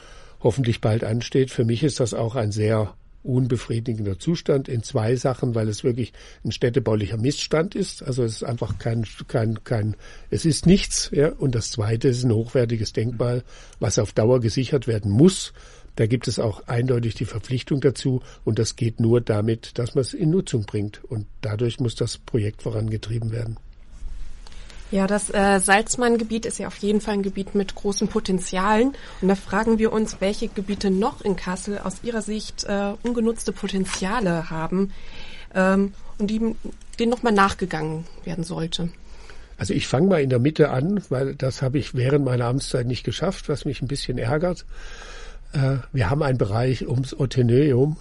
[0.42, 1.52] hoffentlich bald ansteht.
[1.52, 2.94] Für mich ist das auch ein sehr
[3.24, 8.04] unbefriedigender Zustand in zwei Sachen, weil es wirklich ein städtebaulicher Missstand ist.
[8.04, 9.96] Also es ist einfach kein, kein, kein,
[10.30, 11.30] es ist nichts, ja.
[11.30, 13.44] Und das zweite ist ein hochwertiges Denkmal,
[13.80, 15.54] was auf Dauer gesichert werden muss.
[15.96, 20.02] Da gibt es auch eindeutig die Verpflichtung dazu und das geht nur damit, dass man
[20.02, 23.58] es in Nutzung bringt und dadurch muss das Projekt vorangetrieben werden.
[24.92, 28.94] Ja, das äh, Salzmann-Gebiet ist ja auf jeden Fall ein Gebiet mit großen Potenzialen.
[29.22, 33.54] Und da fragen wir uns, welche Gebiete noch in Kassel aus Ihrer Sicht äh, ungenutzte
[33.54, 34.92] Potenziale haben
[35.56, 36.42] ähm, und die,
[37.00, 38.90] denen nochmal nachgegangen werden sollte.
[39.58, 42.86] Also ich fange mal in der Mitte an, weil das habe ich während meiner Amtszeit
[42.86, 44.66] nicht geschafft, was mich ein bisschen ärgert.
[45.54, 47.98] Äh, wir haben einen Bereich ums Oteneum,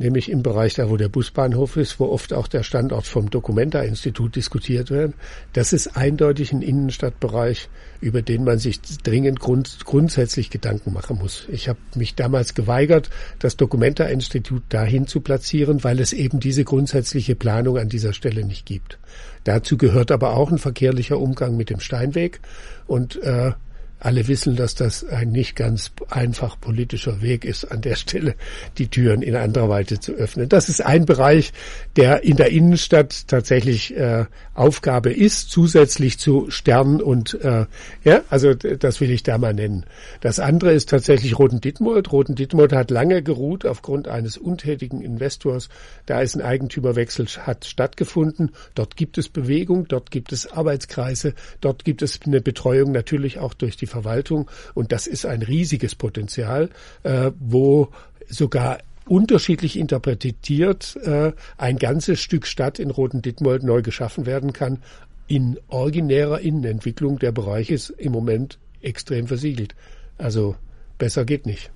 [0.00, 4.34] nämlich im Bereich da, wo der Busbahnhof ist, wo oft auch der Standort vom Documenta-Institut
[4.34, 5.12] diskutiert wird.
[5.52, 7.68] Das ist eindeutig ein Innenstadtbereich,
[8.00, 11.46] über den man sich dringend grund grundsätzlich Gedanken machen muss.
[11.52, 17.34] Ich habe mich damals geweigert, das Documenta-Institut dahin zu platzieren, weil es eben diese grundsätzliche
[17.34, 18.98] Planung an dieser Stelle nicht gibt.
[19.44, 22.40] Dazu gehört aber auch ein verkehrlicher Umgang mit dem Steinweg
[22.86, 23.52] und äh,
[24.00, 28.34] alle wissen, dass das ein nicht ganz einfach politischer Weg ist, an der Stelle
[28.78, 30.48] die Türen in anderer Weise zu öffnen.
[30.48, 31.52] Das ist ein Bereich,
[31.96, 34.24] der in der Innenstadt tatsächlich äh,
[34.54, 37.66] Aufgabe ist, zusätzlich zu Stern und äh,
[38.04, 39.84] ja, also das will ich da mal nennen.
[40.20, 42.10] Das andere ist tatsächlich Roten-Dittmold.
[42.10, 45.68] Roten-Dittmold hat lange geruht aufgrund eines untätigen Investors.
[46.06, 48.52] Da ist ein Eigentümerwechsel hat stattgefunden.
[48.74, 53.54] Dort gibt es Bewegung, dort gibt es Arbeitskreise, dort gibt es eine Betreuung natürlich auch
[53.54, 54.50] durch die Verwaltung.
[54.74, 56.70] Und das ist ein riesiges Potenzial,
[57.02, 57.88] äh, wo
[58.28, 64.78] sogar unterschiedlich interpretiert äh, ein ganzes Stück Stadt in Roten Dittmold neu geschaffen werden kann.
[65.26, 69.74] In originärer Innenentwicklung der Bereich ist im Moment extrem versiegelt.
[70.16, 70.56] Also
[70.98, 71.70] besser geht nicht.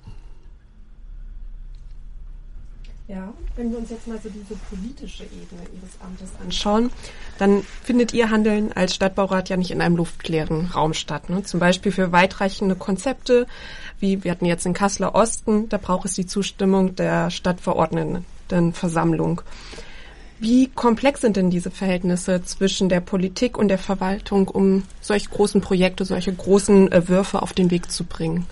[3.07, 6.89] Ja, wenn wir uns jetzt mal so diese politische Ebene Ihres Amtes anschauen,
[7.37, 11.29] dann findet Ihr Handeln als Stadtbaurat ja nicht in einem luftleeren Raum statt.
[11.29, 11.43] Ne?
[11.43, 13.45] Zum Beispiel für weitreichende Konzepte,
[13.99, 19.41] wie wir hatten jetzt in Kasseler Osten, da braucht es die Zustimmung der Stadtverordnetenversammlung.
[20.39, 25.61] Wie komplex sind denn diese Verhältnisse zwischen der Politik und der Verwaltung, um solche großen
[25.61, 28.47] Projekte, solche großen äh, Würfe auf den Weg zu bringen?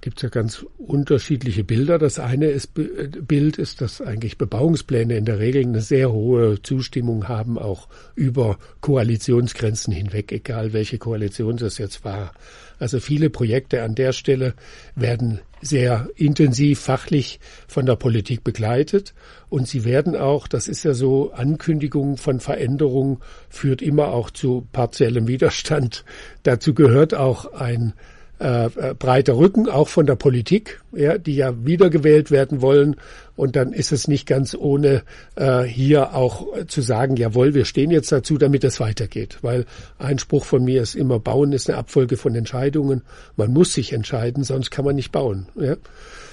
[0.00, 1.98] Gibt es ja ganz unterschiedliche Bilder.
[1.98, 7.28] Das eine ist, Bild ist, dass eigentlich Bebauungspläne in der Regel eine sehr hohe Zustimmung
[7.28, 12.32] haben, auch über Koalitionsgrenzen hinweg, egal welche Koalition das jetzt war.
[12.78, 14.54] Also viele Projekte an der Stelle
[14.96, 17.38] werden sehr intensiv fachlich
[17.68, 19.12] von der Politik begleitet
[19.50, 23.18] und sie werden auch, das ist ja so, Ankündigungen von Veränderungen
[23.50, 26.06] führt immer auch zu partiellem Widerstand.
[26.42, 27.92] Dazu gehört auch ein
[28.40, 32.96] äh, äh, breiter Rücken, auch von der Politik, ja, die ja wiedergewählt werden wollen.
[33.36, 35.02] Und dann ist es nicht ganz ohne
[35.36, 39.38] äh, hier auch zu sagen, jawohl, wir stehen jetzt dazu, damit es weitergeht.
[39.42, 39.66] Weil
[39.98, 43.02] ein Spruch von mir ist immer, Bauen ist eine Abfolge von Entscheidungen.
[43.36, 45.46] Man muss sich entscheiden, sonst kann man nicht bauen.
[45.56, 45.76] Ja?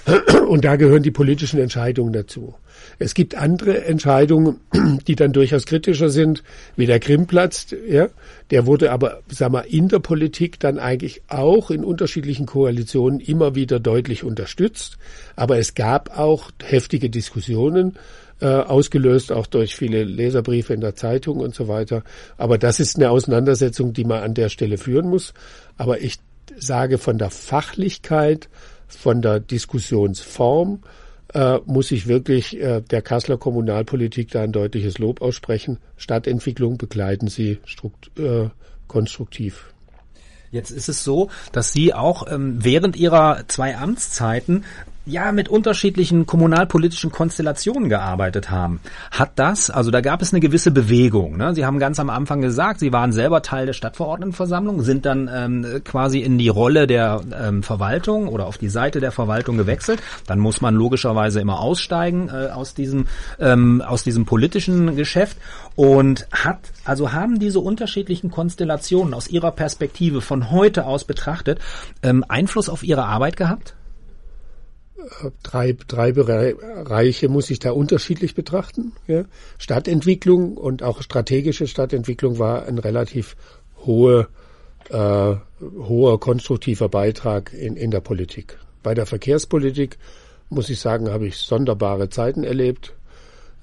[0.48, 2.54] Und da gehören die politischen Entscheidungen dazu.
[2.98, 4.60] Es gibt andere Entscheidungen,
[5.06, 6.42] die dann durchaus kritischer sind,
[6.76, 7.74] wie der Krimmplatz.
[7.88, 8.08] Ja,
[8.50, 13.54] der wurde aber, sag mal, in der Politik dann eigentlich auch in unterschiedlichen Koalitionen immer
[13.54, 14.98] wieder deutlich unterstützt.
[15.36, 17.96] Aber es gab auch heftige Diskussionen,
[18.40, 22.02] äh, ausgelöst auch durch viele Leserbriefe in der Zeitung und so weiter.
[22.36, 25.34] Aber das ist eine Auseinandersetzung, die man an der Stelle führen muss.
[25.76, 26.16] Aber ich
[26.56, 28.48] sage von der Fachlichkeit,
[28.88, 30.82] von der Diskussionsform,
[31.34, 35.78] äh, muss ich wirklich äh, der Kasseler Kommunalpolitik da ein deutliches Lob aussprechen.
[35.96, 37.58] Stadtentwicklung begleiten sie
[38.16, 38.48] äh,
[38.86, 39.74] konstruktiv.
[40.50, 44.64] Jetzt ist es so, dass Sie auch ähm, während Ihrer zwei Amtszeiten
[45.08, 48.80] ja mit unterschiedlichen kommunalpolitischen Konstellationen gearbeitet haben.
[49.10, 51.36] Hat das, also da gab es eine gewisse Bewegung.
[51.36, 51.54] Ne?
[51.54, 55.80] Sie haben ganz am Anfang gesagt, Sie waren selber Teil der Stadtverordnetenversammlung, sind dann ähm,
[55.84, 60.00] quasi in die Rolle der ähm, Verwaltung oder auf die Seite der Verwaltung gewechselt.
[60.26, 63.06] Dann muss man logischerweise immer aussteigen äh, aus diesem
[63.40, 65.38] ähm, aus diesem politischen Geschäft
[65.74, 71.60] und hat also haben diese unterschiedlichen Konstellationen aus Ihrer Perspektive von heute aus betrachtet
[72.02, 73.74] ähm, Einfluss auf Ihre Arbeit gehabt?
[75.42, 78.92] Drei, drei Bereiche muss ich da unterschiedlich betrachten.
[79.06, 79.24] Ja.
[79.58, 83.36] Stadtentwicklung und auch strategische Stadtentwicklung war ein relativ
[83.84, 84.28] hohe,
[84.90, 88.58] äh, hoher konstruktiver Beitrag in, in der Politik.
[88.82, 89.98] Bei der Verkehrspolitik
[90.48, 92.94] muss ich sagen, habe ich sonderbare Zeiten erlebt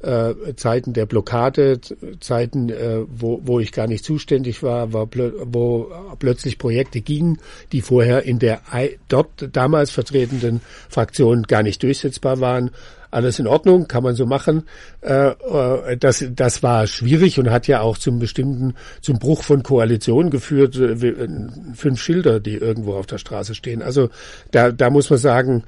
[0.05, 1.79] äh, Zeiten der Blockade,
[2.19, 7.39] Zeiten, äh, wo, wo ich gar nicht zuständig war, war wo plötzlich Projekte gingen,
[7.71, 8.61] die vorher in der
[9.07, 12.71] dort damals vertretenen Fraktion gar nicht durchsetzbar waren.
[13.11, 14.63] Alles in Ordnung, kann man so machen.
[15.01, 19.63] Äh, äh, das, das war schwierig und hat ja auch zum bestimmten, zum Bruch von
[19.63, 20.75] Koalitionen geführt.
[20.77, 21.27] Äh,
[21.75, 23.81] fünf Schilder, die irgendwo auf der Straße stehen.
[23.81, 24.09] Also
[24.51, 25.63] da, da muss man sagen,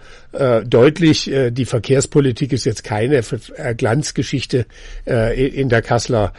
[0.66, 3.22] deutlich, die Verkehrspolitik ist jetzt keine
[3.76, 4.66] Glanzgeschichte
[5.06, 6.34] in der Kasseler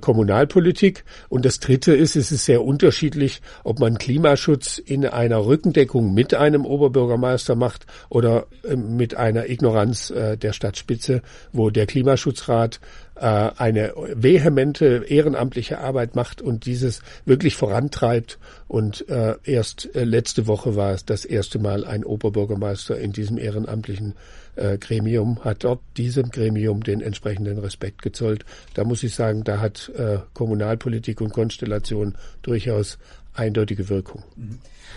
[0.00, 1.04] Kommunalpolitik.
[1.28, 6.34] Und das Dritte ist, es ist sehr unterschiedlich, ob man Klimaschutz in einer Rückendeckung mit
[6.34, 11.20] einem Oberbürgermeister macht oder mit einer Ignoranz der der Stadtspitze,
[11.52, 12.80] wo der Klimaschutzrat
[13.16, 18.38] äh, eine vehemente ehrenamtliche Arbeit macht und dieses wirklich vorantreibt.
[18.66, 23.36] Und äh, erst äh, letzte Woche war es das erste Mal ein Oberbürgermeister in diesem
[23.36, 24.14] ehrenamtlichen
[24.56, 28.44] äh, Gremium, hat dort diesem Gremium den entsprechenden Respekt gezollt.
[28.72, 32.98] Da muss ich sagen, da hat äh, Kommunalpolitik und Konstellation durchaus
[33.38, 34.22] eindeutige Wirkung.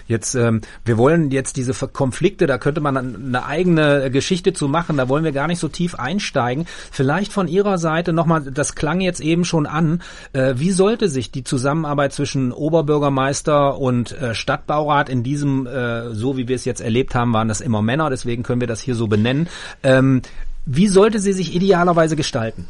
[0.08, 4.98] Jetzt, ähm, wir wollen jetzt diese Konflikte, da könnte man eine eigene Geschichte zu machen,
[4.98, 6.66] da wollen wir gar nicht so tief einsteigen.
[6.92, 10.02] Vielleicht von Ihrer Seite nochmal, das klang jetzt eben schon an,
[10.34, 16.38] äh, wie sollte sich die Zusammenarbeit zwischen Oberbürgermeister und äh, Stadtbaurat in diesem, äh, so
[16.38, 18.96] wie wir es jetzt erlebt haben, waren das immer Männer, deswegen können wir das hier
[18.96, 19.48] so benennen.
[19.84, 20.22] Ähm,
[20.66, 22.68] wie sollte sie sich idealerweise gestalten?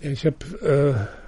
[0.00, 1.21] Ich habe äh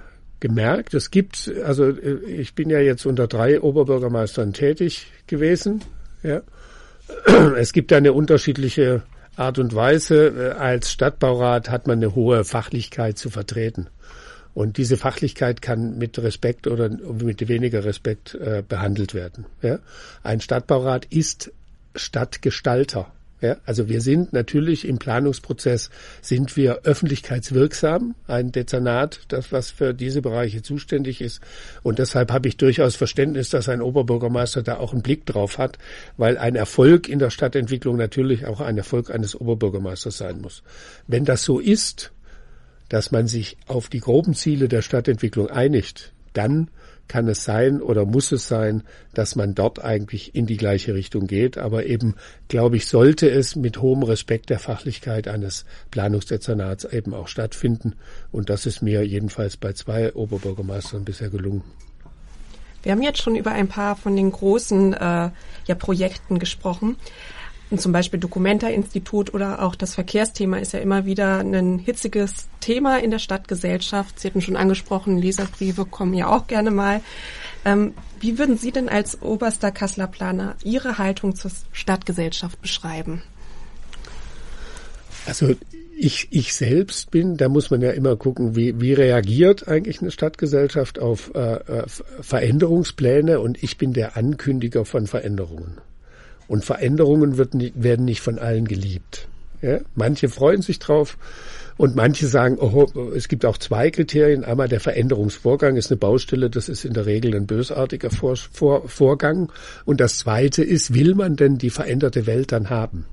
[0.45, 0.93] gemerkt.
[0.93, 5.83] Es gibt, also äh, ich bin ja jetzt unter drei Oberbürgermeistern tätig gewesen.
[6.21, 6.41] Ja.
[7.57, 9.01] Es gibt eine unterschiedliche
[9.35, 10.27] Art und Weise.
[10.27, 13.87] Äh, als Stadtbaurat hat man eine hohe Fachlichkeit zu vertreten.
[14.53, 19.47] Und diese Fachlichkeit kann mit Respekt oder mit weniger Respekt äh, behandelt werden.
[19.63, 19.79] Ja?
[20.21, 21.51] Ein Stadtbaurat ist
[21.95, 23.11] Stadtgestalter.
[23.41, 25.89] Ja, also wir sind natürlich im Planungsprozess
[26.21, 31.41] sind wir öffentlichkeitswirksam, ein Dezernat, das was für diese Bereiche zuständig ist.
[31.83, 35.77] Und deshalb habe ich durchaus Verständnis, dass ein Oberbürgermeister da auch einen Blick drauf hat,
[36.15, 40.63] weil ein Erfolg in der Stadtentwicklung natürlich auch ein Erfolg eines Oberbürgermeisters sein muss.
[41.07, 42.13] Wenn das so ist,
[42.87, 46.69] dass man sich auf die groben Ziele der Stadtentwicklung einigt, dann
[47.07, 48.83] kann es sein oder muss es sein,
[49.13, 51.57] dass man dort eigentlich in die gleiche Richtung geht.
[51.57, 52.15] Aber eben,
[52.47, 57.93] glaube ich, sollte es mit hohem Respekt der Fachlichkeit eines Planungsdezernats eben auch stattfinden.
[58.31, 61.63] Und das ist mir jedenfalls bei zwei Oberbürgermeistern bisher gelungen.
[62.83, 66.97] Wir haben jetzt schon über ein paar von den großen äh, ja, Projekten gesprochen.
[67.71, 72.99] Und zum Beispiel Documenta-Institut oder auch das Verkehrsthema ist ja immer wieder ein hitziges Thema
[72.99, 74.19] in der Stadtgesellschaft.
[74.19, 77.01] Sie hatten schon angesprochen, Leserbriefe kommen ja auch gerne mal.
[77.65, 83.23] Ähm, wie würden Sie denn als oberster Kasseler Planer Ihre Haltung zur Stadtgesellschaft beschreiben?
[85.25, 85.55] Also
[85.97, 90.11] ich, ich selbst bin, da muss man ja immer gucken, wie, wie reagiert eigentlich eine
[90.11, 91.83] Stadtgesellschaft auf äh, äh
[92.21, 95.79] Veränderungspläne und ich bin der Ankündiger von Veränderungen.
[96.47, 99.27] Und Veränderungen nicht, werden nicht von allen geliebt.
[99.61, 99.79] Ja?
[99.95, 101.17] Manche freuen sich drauf
[101.77, 104.43] und manche sagen, oh, es gibt auch zwei Kriterien.
[104.45, 108.87] Einmal der Veränderungsvorgang ist eine Baustelle, das ist in der Regel ein bösartiger Vor Vor
[108.87, 109.51] Vorgang.
[109.83, 113.05] Und das zweite ist, will man denn die veränderte Welt dann haben?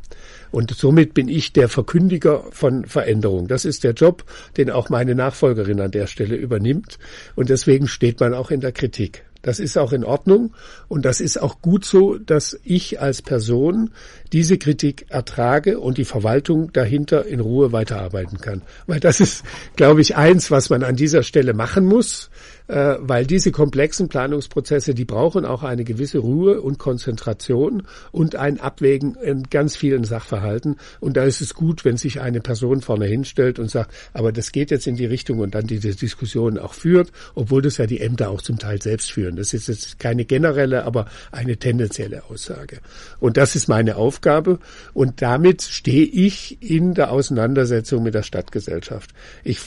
[0.52, 3.48] Und somit bin ich der Verkündiger von Veränderung.
[3.48, 4.24] Das ist der Job,
[4.56, 6.98] den auch meine Nachfolgerin an der Stelle übernimmt.
[7.34, 9.24] Und deswegen steht man auch in der Kritik.
[9.42, 10.54] Das ist auch in Ordnung
[10.88, 13.90] und das ist auch gut so, dass ich als Person
[14.32, 18.62] diese Kritik ertrage und die Verwaltung dahinter in Ruhe weiterarbeiten kann.
[18.86, 19.44] Weil das ist,
[19.76, 22.30] glaube ich, eins, was man an dieser Stelle machen muss,
[22.72, 28.60] äh, weil diese komplexen Planungsprozesse, die brauchen auch eine gewisse Ruhe und Konzentration und ein
[28.60, 30.76] Abwägen in ganz vielen Sachverhalten.
[30.98, 34.52] Und da ist es gut, wenn sich eine Person vorne hinstellt und sagt, aber das
[34.52, 38.00] geht jetzt in die Richtung und dann diese Diskussion auch führt, obwohl das ja die
[38.00, 39.36] Ämter auch zum Teil selbst führen.
[39.36, 42.78] Das ist jetzt keine generelle, aber eine tendenzielle Aussage.
[43.20, 44.58] Und das ist meine Aufgabe.
[44.94, 49.10] Und damit stehe ich in der Auseinandersetzung mit der Stadtgesellschaft.
[49.44, 49.60] Ich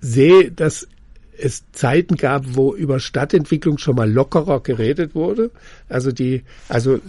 [0.00, 0.88] sehe das
[1.38, 5.50] es Zeiten gab, wo über Stadtentwicklung schon mal lockerer geredet wurde,
[5.88, 7.00] also die, also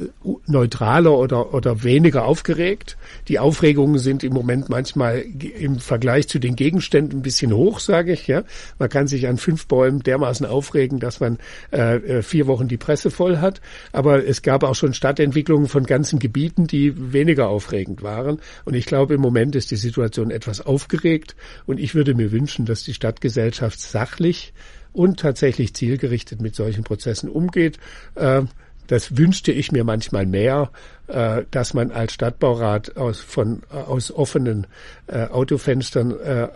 [0.48, 2.98] neutraler oder, oder weniger aufgeregt.
[3.28, 8.14] Die Aufregungen sind im Moment manchmal im Vergleich zu den Gegenständen ein bisschen hoch, sage
[8.14, 8.44] ich, ja.
[8.80, 11.38] Man kann sich an fünf Bäumen dermaßen aufregen, dass man
[11.72, 13.62] äh, äh, vier Wochen die Presse voll hat.
[13.92, 18.40] Aber es gab auch schon Stadtentwicklungen von ganzen Gebieten, die weniger aufregend waren.
[18.66, 21.36] Und ich glaube, im Moment ist die Situation etwas aufgeregt.
[21.66, 23.80] Und ich würde mir wünschen, dass die Stadtgesellschaft
[24.14, 24.54] sachlich
[24.92, 27.80] und tatsächlich zielgerichtet mit solchen Prozessen umgeht.
[28.16, 28.44] Äh,
[28.88, 30.72] das wünschte ich mir manchmal mehr,
[31.08, 34.68] äh, dass man als Stadtbaurat aus, von, äh, aus offenen
[35.08, 36.48] äh, Autofenstern äh,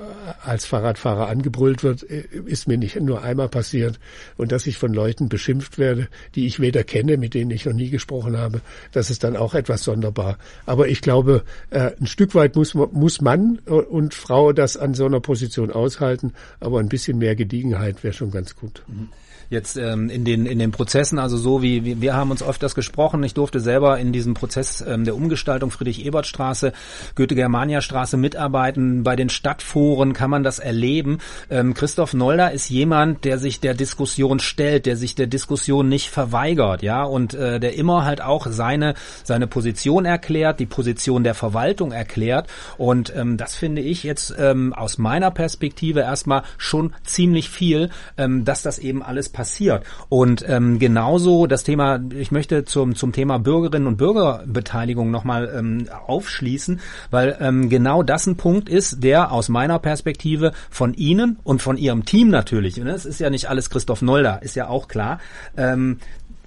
[0.44, 4.00] als Fahrradfahrer angebrüllt wird, äh, ist mir nicht nur einmal passiert.
[4.38, 7.74] Und dass ich von Leuten beschimpft werde, die ich weder kenne, mit denen ich noch
[7.74, 8.62] nie gesprochen habe,
[8.94, 10.38] das ist dann auch etwas sonderbar.
[10.66, 15.06] Aber ich glaube, äh, ein Stück weit muss, muss Mann und Frau das an so
[15.06, 18.84] einer Position aushalten, aber ein bisschen mehr Gediegenheit wäre schon ganz gut.
[18.88, 19.10] Mhm
[19.50, 22.76] jetzt ähm, in den in den Prozessen, also so wie, wie wir haben uns öfters
[22.76, 23.24] gesprochen.
[23.24, 26.74] Ich durfte selber in diesem Prozess ähm, der Umgestaltung Friedrich-Ebert-Straße,
[27.16, 29.04] Goethe-Germania-Straße mitarbeiten.
[29.04, 31.20] Bei den Stadtforen kann man das erleben.
[31.50, 36.10] Ähm, Christoph Nolder ist jemand, der sich der Diskussion stellt, der sich der Diskussion nicht
[36.10, 41.34] verweigert, ja, und äh, der immer halt auch seine seine Position erklärt, die Position der
[41.34, 42.48] Verwaltung erklärt.
[42.78, 48.46] Und ähm, das finde ich jetzt ähm, aus meiner Perspektive erstmal schon ziemlich viel, ähm,
[48.46, 49.84] dass das eben alles passiert.
[50.10, 55.88] Und ähm, genauso das Thema, ich möchte zum, zum Thema Bürgerinnen und Bürgerbeteiligung nochmal ähm,
[56.08, 56.80] aufschließen,
[57.12, 61.78] weil ähm, genau das ein Punkt ist, der aus meiner Perspektive von Ihnen und von
[61.78, 65.20] Ihrem Team natürlich, ne, es ist ja nicht alles Christoph Nolder, ist ja auch klar,
[65.56, 66.00] ähm,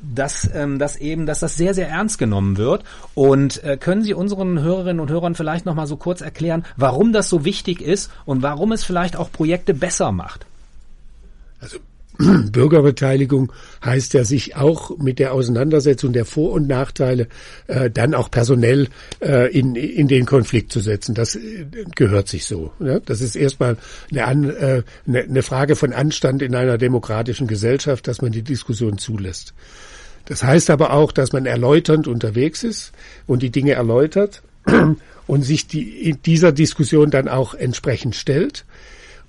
[0.02, 2.82] dass, ähm, dass eben, dass das sehr, sehr ernst genommen wird.
[3.14, 7.28] Und äh, können Sie unseren Hörerinnen und Hörern vielleicht nochmal so kurz erklären, warum das
[7.28, 10.46] so wichtig ist und warum es vielleicht auch Projekte besser macht?
[11.60, 11.78] Also
[12.52, 13.52] Bürgerbeteiligung
[13.84, 17.28] heißt ja, sich auch mit der Auseinandersetzung der Vor- und Nachteile
[17.66, 18.88] äh, dann auch personell
[19.20, 21.14] äh, in, in den Konflikt zu setzen.
[21.14, 22.72] Das äh, gehört sich so.
[22.78, 23.00] Ne?
[23.04, 23.76] Das ist erstmal
[24.10, 28.42] eine, An, äh, eine, eine Frage von Anstand in einer demokratischen Gesellschaft, dass man die
[28.42, 29.54] Diskussion zulässt.
[30.26, 32.92] Das heißt aber auch, dass man erläuternd unterwegs ist
[33.26, 34.42] und die Dinge erläutert
[35.26, 38.64] und sich die, dieser Diskussion dann auch entsprechend stellt.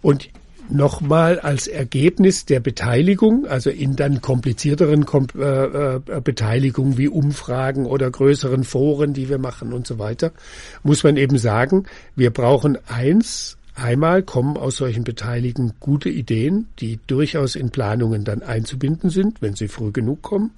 [0.02, 0.30] Und
[0.70, 7.86] nochmal als Ergebnis der Beteiligung, also in dann komplizierteren Kom äh, äh, Beteiligungen wie Umfragen
[7.86, 10.32] oder größeren Foren, die wir machen und so weiter,
[10.84, 11.86] muss man eben sagen,
[12.16, 18.44] wir brauchen eins, Einmal kommen aus solchen Beteiligungen gute Ideen, die durchaus in Planungen dann
[18.44, 20.52] einzubinden sind, wenn sie früh genug kommen.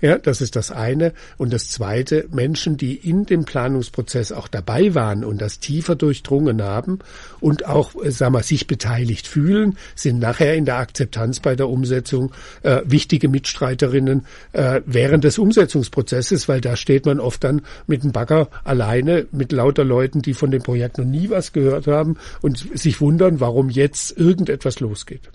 [0.00, 1.12] Ja, das ist das eine.
[1.38, 6.62] Und das zweite, Menschen, die in dem Planungsprozess auch dabei waren und das tiefer durchdrungen
[6.62, 7.00] haben
[7.40, 11.68] und auch, äh, sagen wir, sich beteiligt fühlen, sind nachher in der Akzeptanz bei der
[11.68, 12.32] Umsetzung
[12.62, 18.12] äh, wichtige Mitstreiterinnen äh, während des Umsetzungsprozesses, weil da steht man oft dann mit dem
[18.12, 22.78] Bagger alleine mit lauter Leuten, die von dem Projekt noch nie was gehört haben und
[22.78, 25.28] sich wundern, warum jetzt irgendetwas losgeht.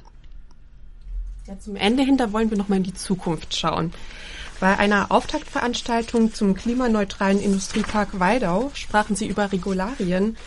[1.48, 3.92] Ja, zum Ende hinter wollen wir noch mal in die Zukunft schauen.
[4.60, 10.38] Bei einer Auftaktveranstaltung zum klimaneutralen Industriepark Waldau sprachen Sie über Regularien,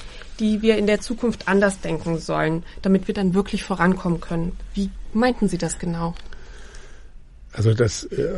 [0.41, 4.57] die wir in der Zukunft anders denken sollen, damit wir dann wirklich vorankommen können.
[4.75, 6.15] Wie meinten Sie das genau?
[7.53, 8.29] Also das, äh,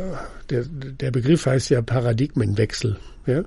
[0.49, 2.97] der, der Begriff heißt ja Paradigmenwechsel.
[3.25, 3.43] Ja?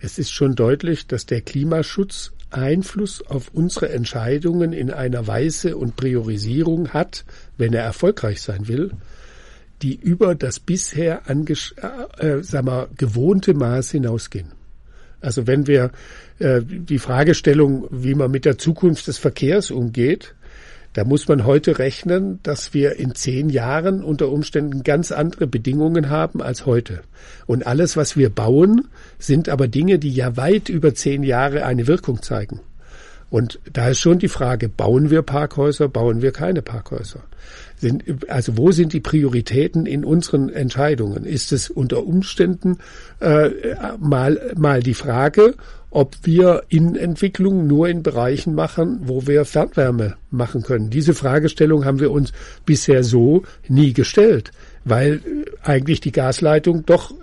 [0.00, 5.96] Es ist schon deutlich, dass der Klimaschutz Einfluss auf unsere Entscheidungen in einer Weise und
[5.96, 7.24] Priorisierung hat,
[7.58, 8.92] wenn er erfolgreich sein will,
[9.82, 14.52] die über das bisher äh, äh, sag mal, gewohnte Maß hinausgehen.
[15.20, 15.90] Also wenn wir
[16.38, 20.34] äh, die Fragestellung, wie man mit der Zukunft des Verkehrs umgeht,
[20.94, 26.08] da muss man heute rechnen, dass wir in zehn Jahren unter Umständen ganz andere Bedingungen
[26.08, 27.02] haben als heute.
[27.46, 31.86] Und alles, was wir bauen, sind aber Dinge, die ja weit über zehn Jahre eine
[31.86, 32.60] Wirkung zeigen.
[33.30, 37.20] Und da ist schon die Frage, bauen wir Parkhäuser, bauen wir keine Parkhäuser?
[37.80, 41.24] Sind, also wo sind die Prioritäten in unseren Entscheidungen?
[41.24, 42.78] Ist es unter Umständen
[43.20, 43.50] äh,
[43.98, 45.54] mal, mal die Frage,
[45.90, 50.90] ob wir Innenentwicklung nur in Bereichen machen, wo wir Fernwärme machen können.
[50.90, 52.32] Diese Fragestellung haben wir uns
[52.66, 54.50] bisher so nie gestellt,
[54.84, 55.22] weil
[55.62, 57.14] eigentlich die Gasleitung doch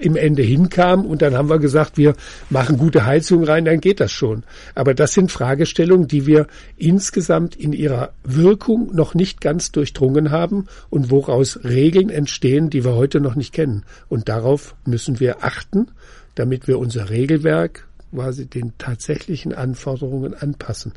[0.00, 2.14] im Ende hinkam und dann haben wir gesagt, wir
[2.48, 4.44] machen gute Heizung rein, dann geht das schon.
[4.74, 6.46] Aber das sind Fragestellungen, die wir
[6.76, 12.94] insgesamt in ihrer Wirkung noch nicht ganz durchdrungen haben und woraus Regeln entstehen, die wir
[12.94, 13.84] heute noch nicht kennen.
[14.08, 15.88] Und darauf müssen wir achten,
[16.34, 20.92] damit wir unser Regelwerk quasi den tatsächlichen Anforderungen anpassen.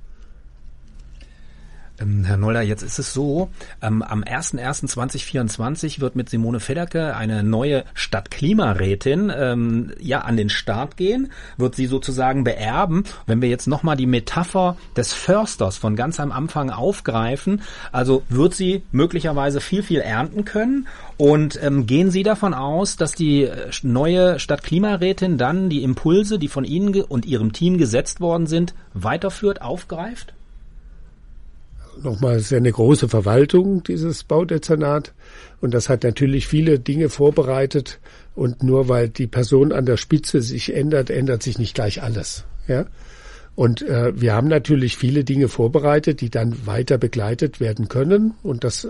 [2.04, 3.50] Ähm, Herr Noller, jetzt ist es so,
[3.82, 10.98] ähm, am 01.01.2024 wird mit Simone Fedderke eine neue Stadtklimarätin ähm, ja an den Start
[10.98, 13.06] gehen, wird sie sozusagen beerben.
[13.26, 18.54] Wenn wir jetzt nochmal die Metapher des Försters von ganz am Anfang aufgreifen, also wird
[18.54, 20.88] sie möglicherweise viel, viel ernten können
[21.18, 26.48] und ähm, gehen Sie davon aus, dass die äh, neue Stadtklimarätin dann die Impulse, die
[26.48, 30.34] von Ihnen und Ihrem Team gesetzt worden sind, weiterführt, aufgreift?
[32.02, 35.14] Nochmal sehr eine große Verwaltung, dieses Baudezernat.
[35.62, 38.00] Und das hat natürlich viele Dinge vorbereitet.
[38.36, 42.46] Und nur weil die Person an der Spitze sich ändert, ändert sich nicht gleich alles.
[42.68, 42.86] Ja.
[43.56, 48.34] Und äh, wir haben natürlich viele Dinge vorbereitet, die dann weiter begleitet werden können.
[48.42, 48.90] Und das äh,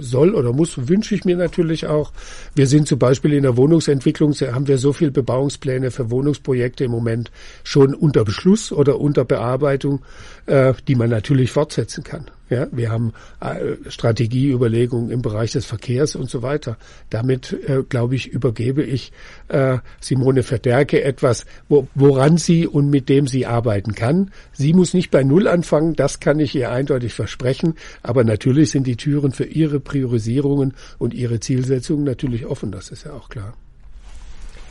[0.00, 2.12] soll oder muss, wünsche ich mir natürlich auch.
[2.56, 6.90] Wir sind zum Beispiel in der Wohnungsentwicklung, haben wir so viel Bebauungspläne für Wohnungsprojekte im
[6.90, 7.30] Moment
[7.62, 10.00] schon unter Beschluss oder unter Bearbeitung,
[10.46, 12.26] äh, die man natürlich fortsetzen kann.
[12.50, 16.78] Ja, wir haben äh, Strategieüberlegungen im Bereich des Verkehrs und so weiter.
[17.10, 19.12] Damit, äh, glaube ich, übergebe ich
[19.48, 24.30] äh, Simone Verderke etwas, wo, woran sie und mit dem sie arbeiten kann.
[24.52, 27.74] Sie muss nicht bei Null anfangen, das kann ich ihr eindeutig versprechen.
[28.02, 33.04] Aber natürlich sind die Türen für ihre Priorisierungen und ihre Zielsetzungen natürlich offen, das ist
[33.04, 33.54] ja auch klar.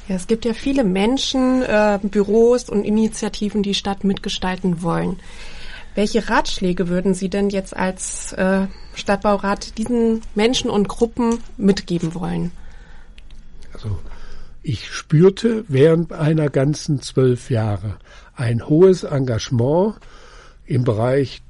[0.08, 5.20] Ja, es gibt ja viele Menschen, äh, Büros und Initiativen, die Stadt mitgestalten wollen.
[5.98, 12.52] Welche Ratschläge würden Sie denn jetzt als äh, Stadtbaurat diesen Menschen und Gruppen mitgeben wollen?
[13.74, 13.98] Also
[14.62, 17.98] ich spürte während einer ganzen zwölf Jahre
[18.36, 19.96] ein hohes Engagement
[20.68, 21.42] im Bereich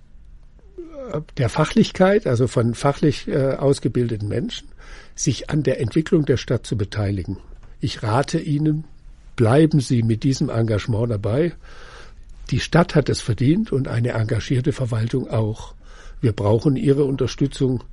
[1.11, 4.69] äh, der Fachlichkeit, also von fachlich äh, ausgebildeten Menschen,
[5.13, 7.35] sich an der Entwicklung der Stadt zu beteiligen.
[7.81, 8.85] Ich rate Ihnen,
[9.35, 11.51] bleiben Sie mit diesem Engagement dabei.
[12.49, 15.75] Die Stadt hat es verdient und eine engagierte Verwaltung auch.
[16.21, 17.83] Wir brauchen Ihre Unterstützung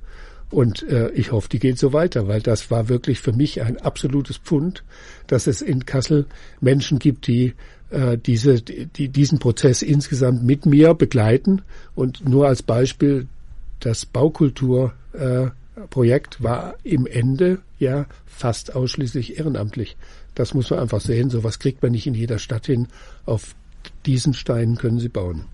[0.49, 3.77] und äh, ich hoffe, die geht so weiter, weil das war wirklich für mich ein
[3.77, 4.83] absolutes Pfund,
[5.27, 6.25] dass es in Kassel
[6.61, 7.53] Menschen gibt, die
[7.89, 11.63] äh, diese, die diesen Prozess insgesamt mit mir begleiten.
[11.95, 13.27] Und nur als Beispiel,
[13.79, 19.97] das Baukulturprojekt äh, war im Ende ja fast ausschließlich ehrenamtlich.
[20.35, 21.29] Das muss man einfach sehen.
[21.29, 22.87] Sowas kriegt man nicht in jeder Stadt hin.
[23.25, 23.55] Auf
[24.05, 25.45] diesen Stein können Sie bauen.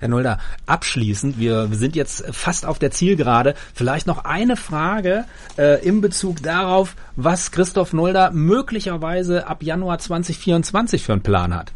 [0.00, 3.54] Herr Nolda, abschließend, wir sind jetzt fast auf der Zielgerade.
[3.74, 5.24] Vielleicht noch eine Frage
[5.56, 11.72] äh, in Bezug darauf, was Christoph Nolda möglicherweise ab Januar 2024 für einen Plan hat.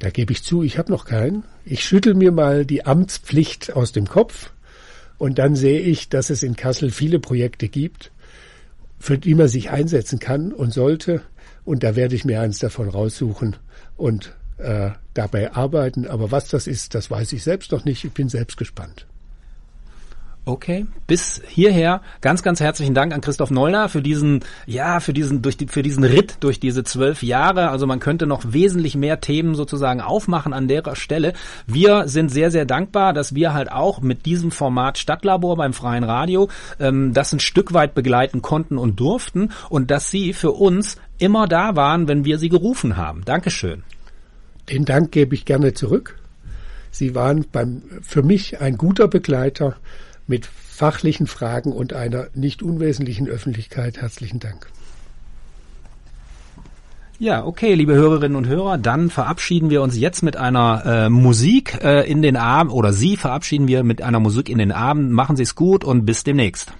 [0.00, 1.44] Da gebe ich zu, ich habe noch keinen.
[1.64, 4.50] Ich schüttel mir mal die Amtspflicht aus dem Kopf
[5.16, 8.10] und dann sehe ich, dass es in Kassel viele Projekte gibt,
[8.98, 11.22] für die man sich einsetzen kann und sollte.
[11.64, 13.56] Und da werde ich mir eins davon raussuchen
[14.02, 16.06] und äh, dabei arbeiten.
[16.06, 18.04] Aber was das ist, das weiß ich selbst noch nicht.
[18.04, 19.06] Ich bin selbst gespannt.
[20.44, 25.40] Okay, bis hierher ganz, ganz herzlichen Dank an Christoph Nollner für diesen, ja, für diesen,
[25.40, 27.68] durch die, für diesen Ritt durch diese zwölf Jahre.
[27.68, 31.34] Also man könnte noch wesentlich mehr Themen sozusagen aufmachen an der Stelle.
[31.68, 36.02] Wir sind sehr, sehr dankbar, dass wir halt auch mit diesem Format Stadtlabor beim Freien
[36.02, 36.48] Radio
[36.80, 41.46] ähm, das ein Stück weit begleiten konnten und durften und dass Sie für uns immer
[41.46, 43.24] da waren, wenn wir Sie gerufen haben.
[43.24, 43.84] Dankeschön.
[44.68, 46.18] Den Dank gebe ich gerne zurück.
[46.90, 49.76] Sie waren beim, für mich ein guter Begleiter
[50.26, 54.00] mit fachlichen Fragen und einer nicht unwesentlichen Öffentlichkeit.
[54.00, 54.66] Herzlichen Dank.
[57.18, 61.78] Ja, okay, liebe Hörerinnen und Hörer, dann verabschieden wir uns jetzt mit einer äh, Musik
[61.80, 65.12] äh, in den Abend oder Sie verabschieden wir mit einer Musik in den Abend.
[65.12, 66.72] Machen Sie es gut und bis demnächst.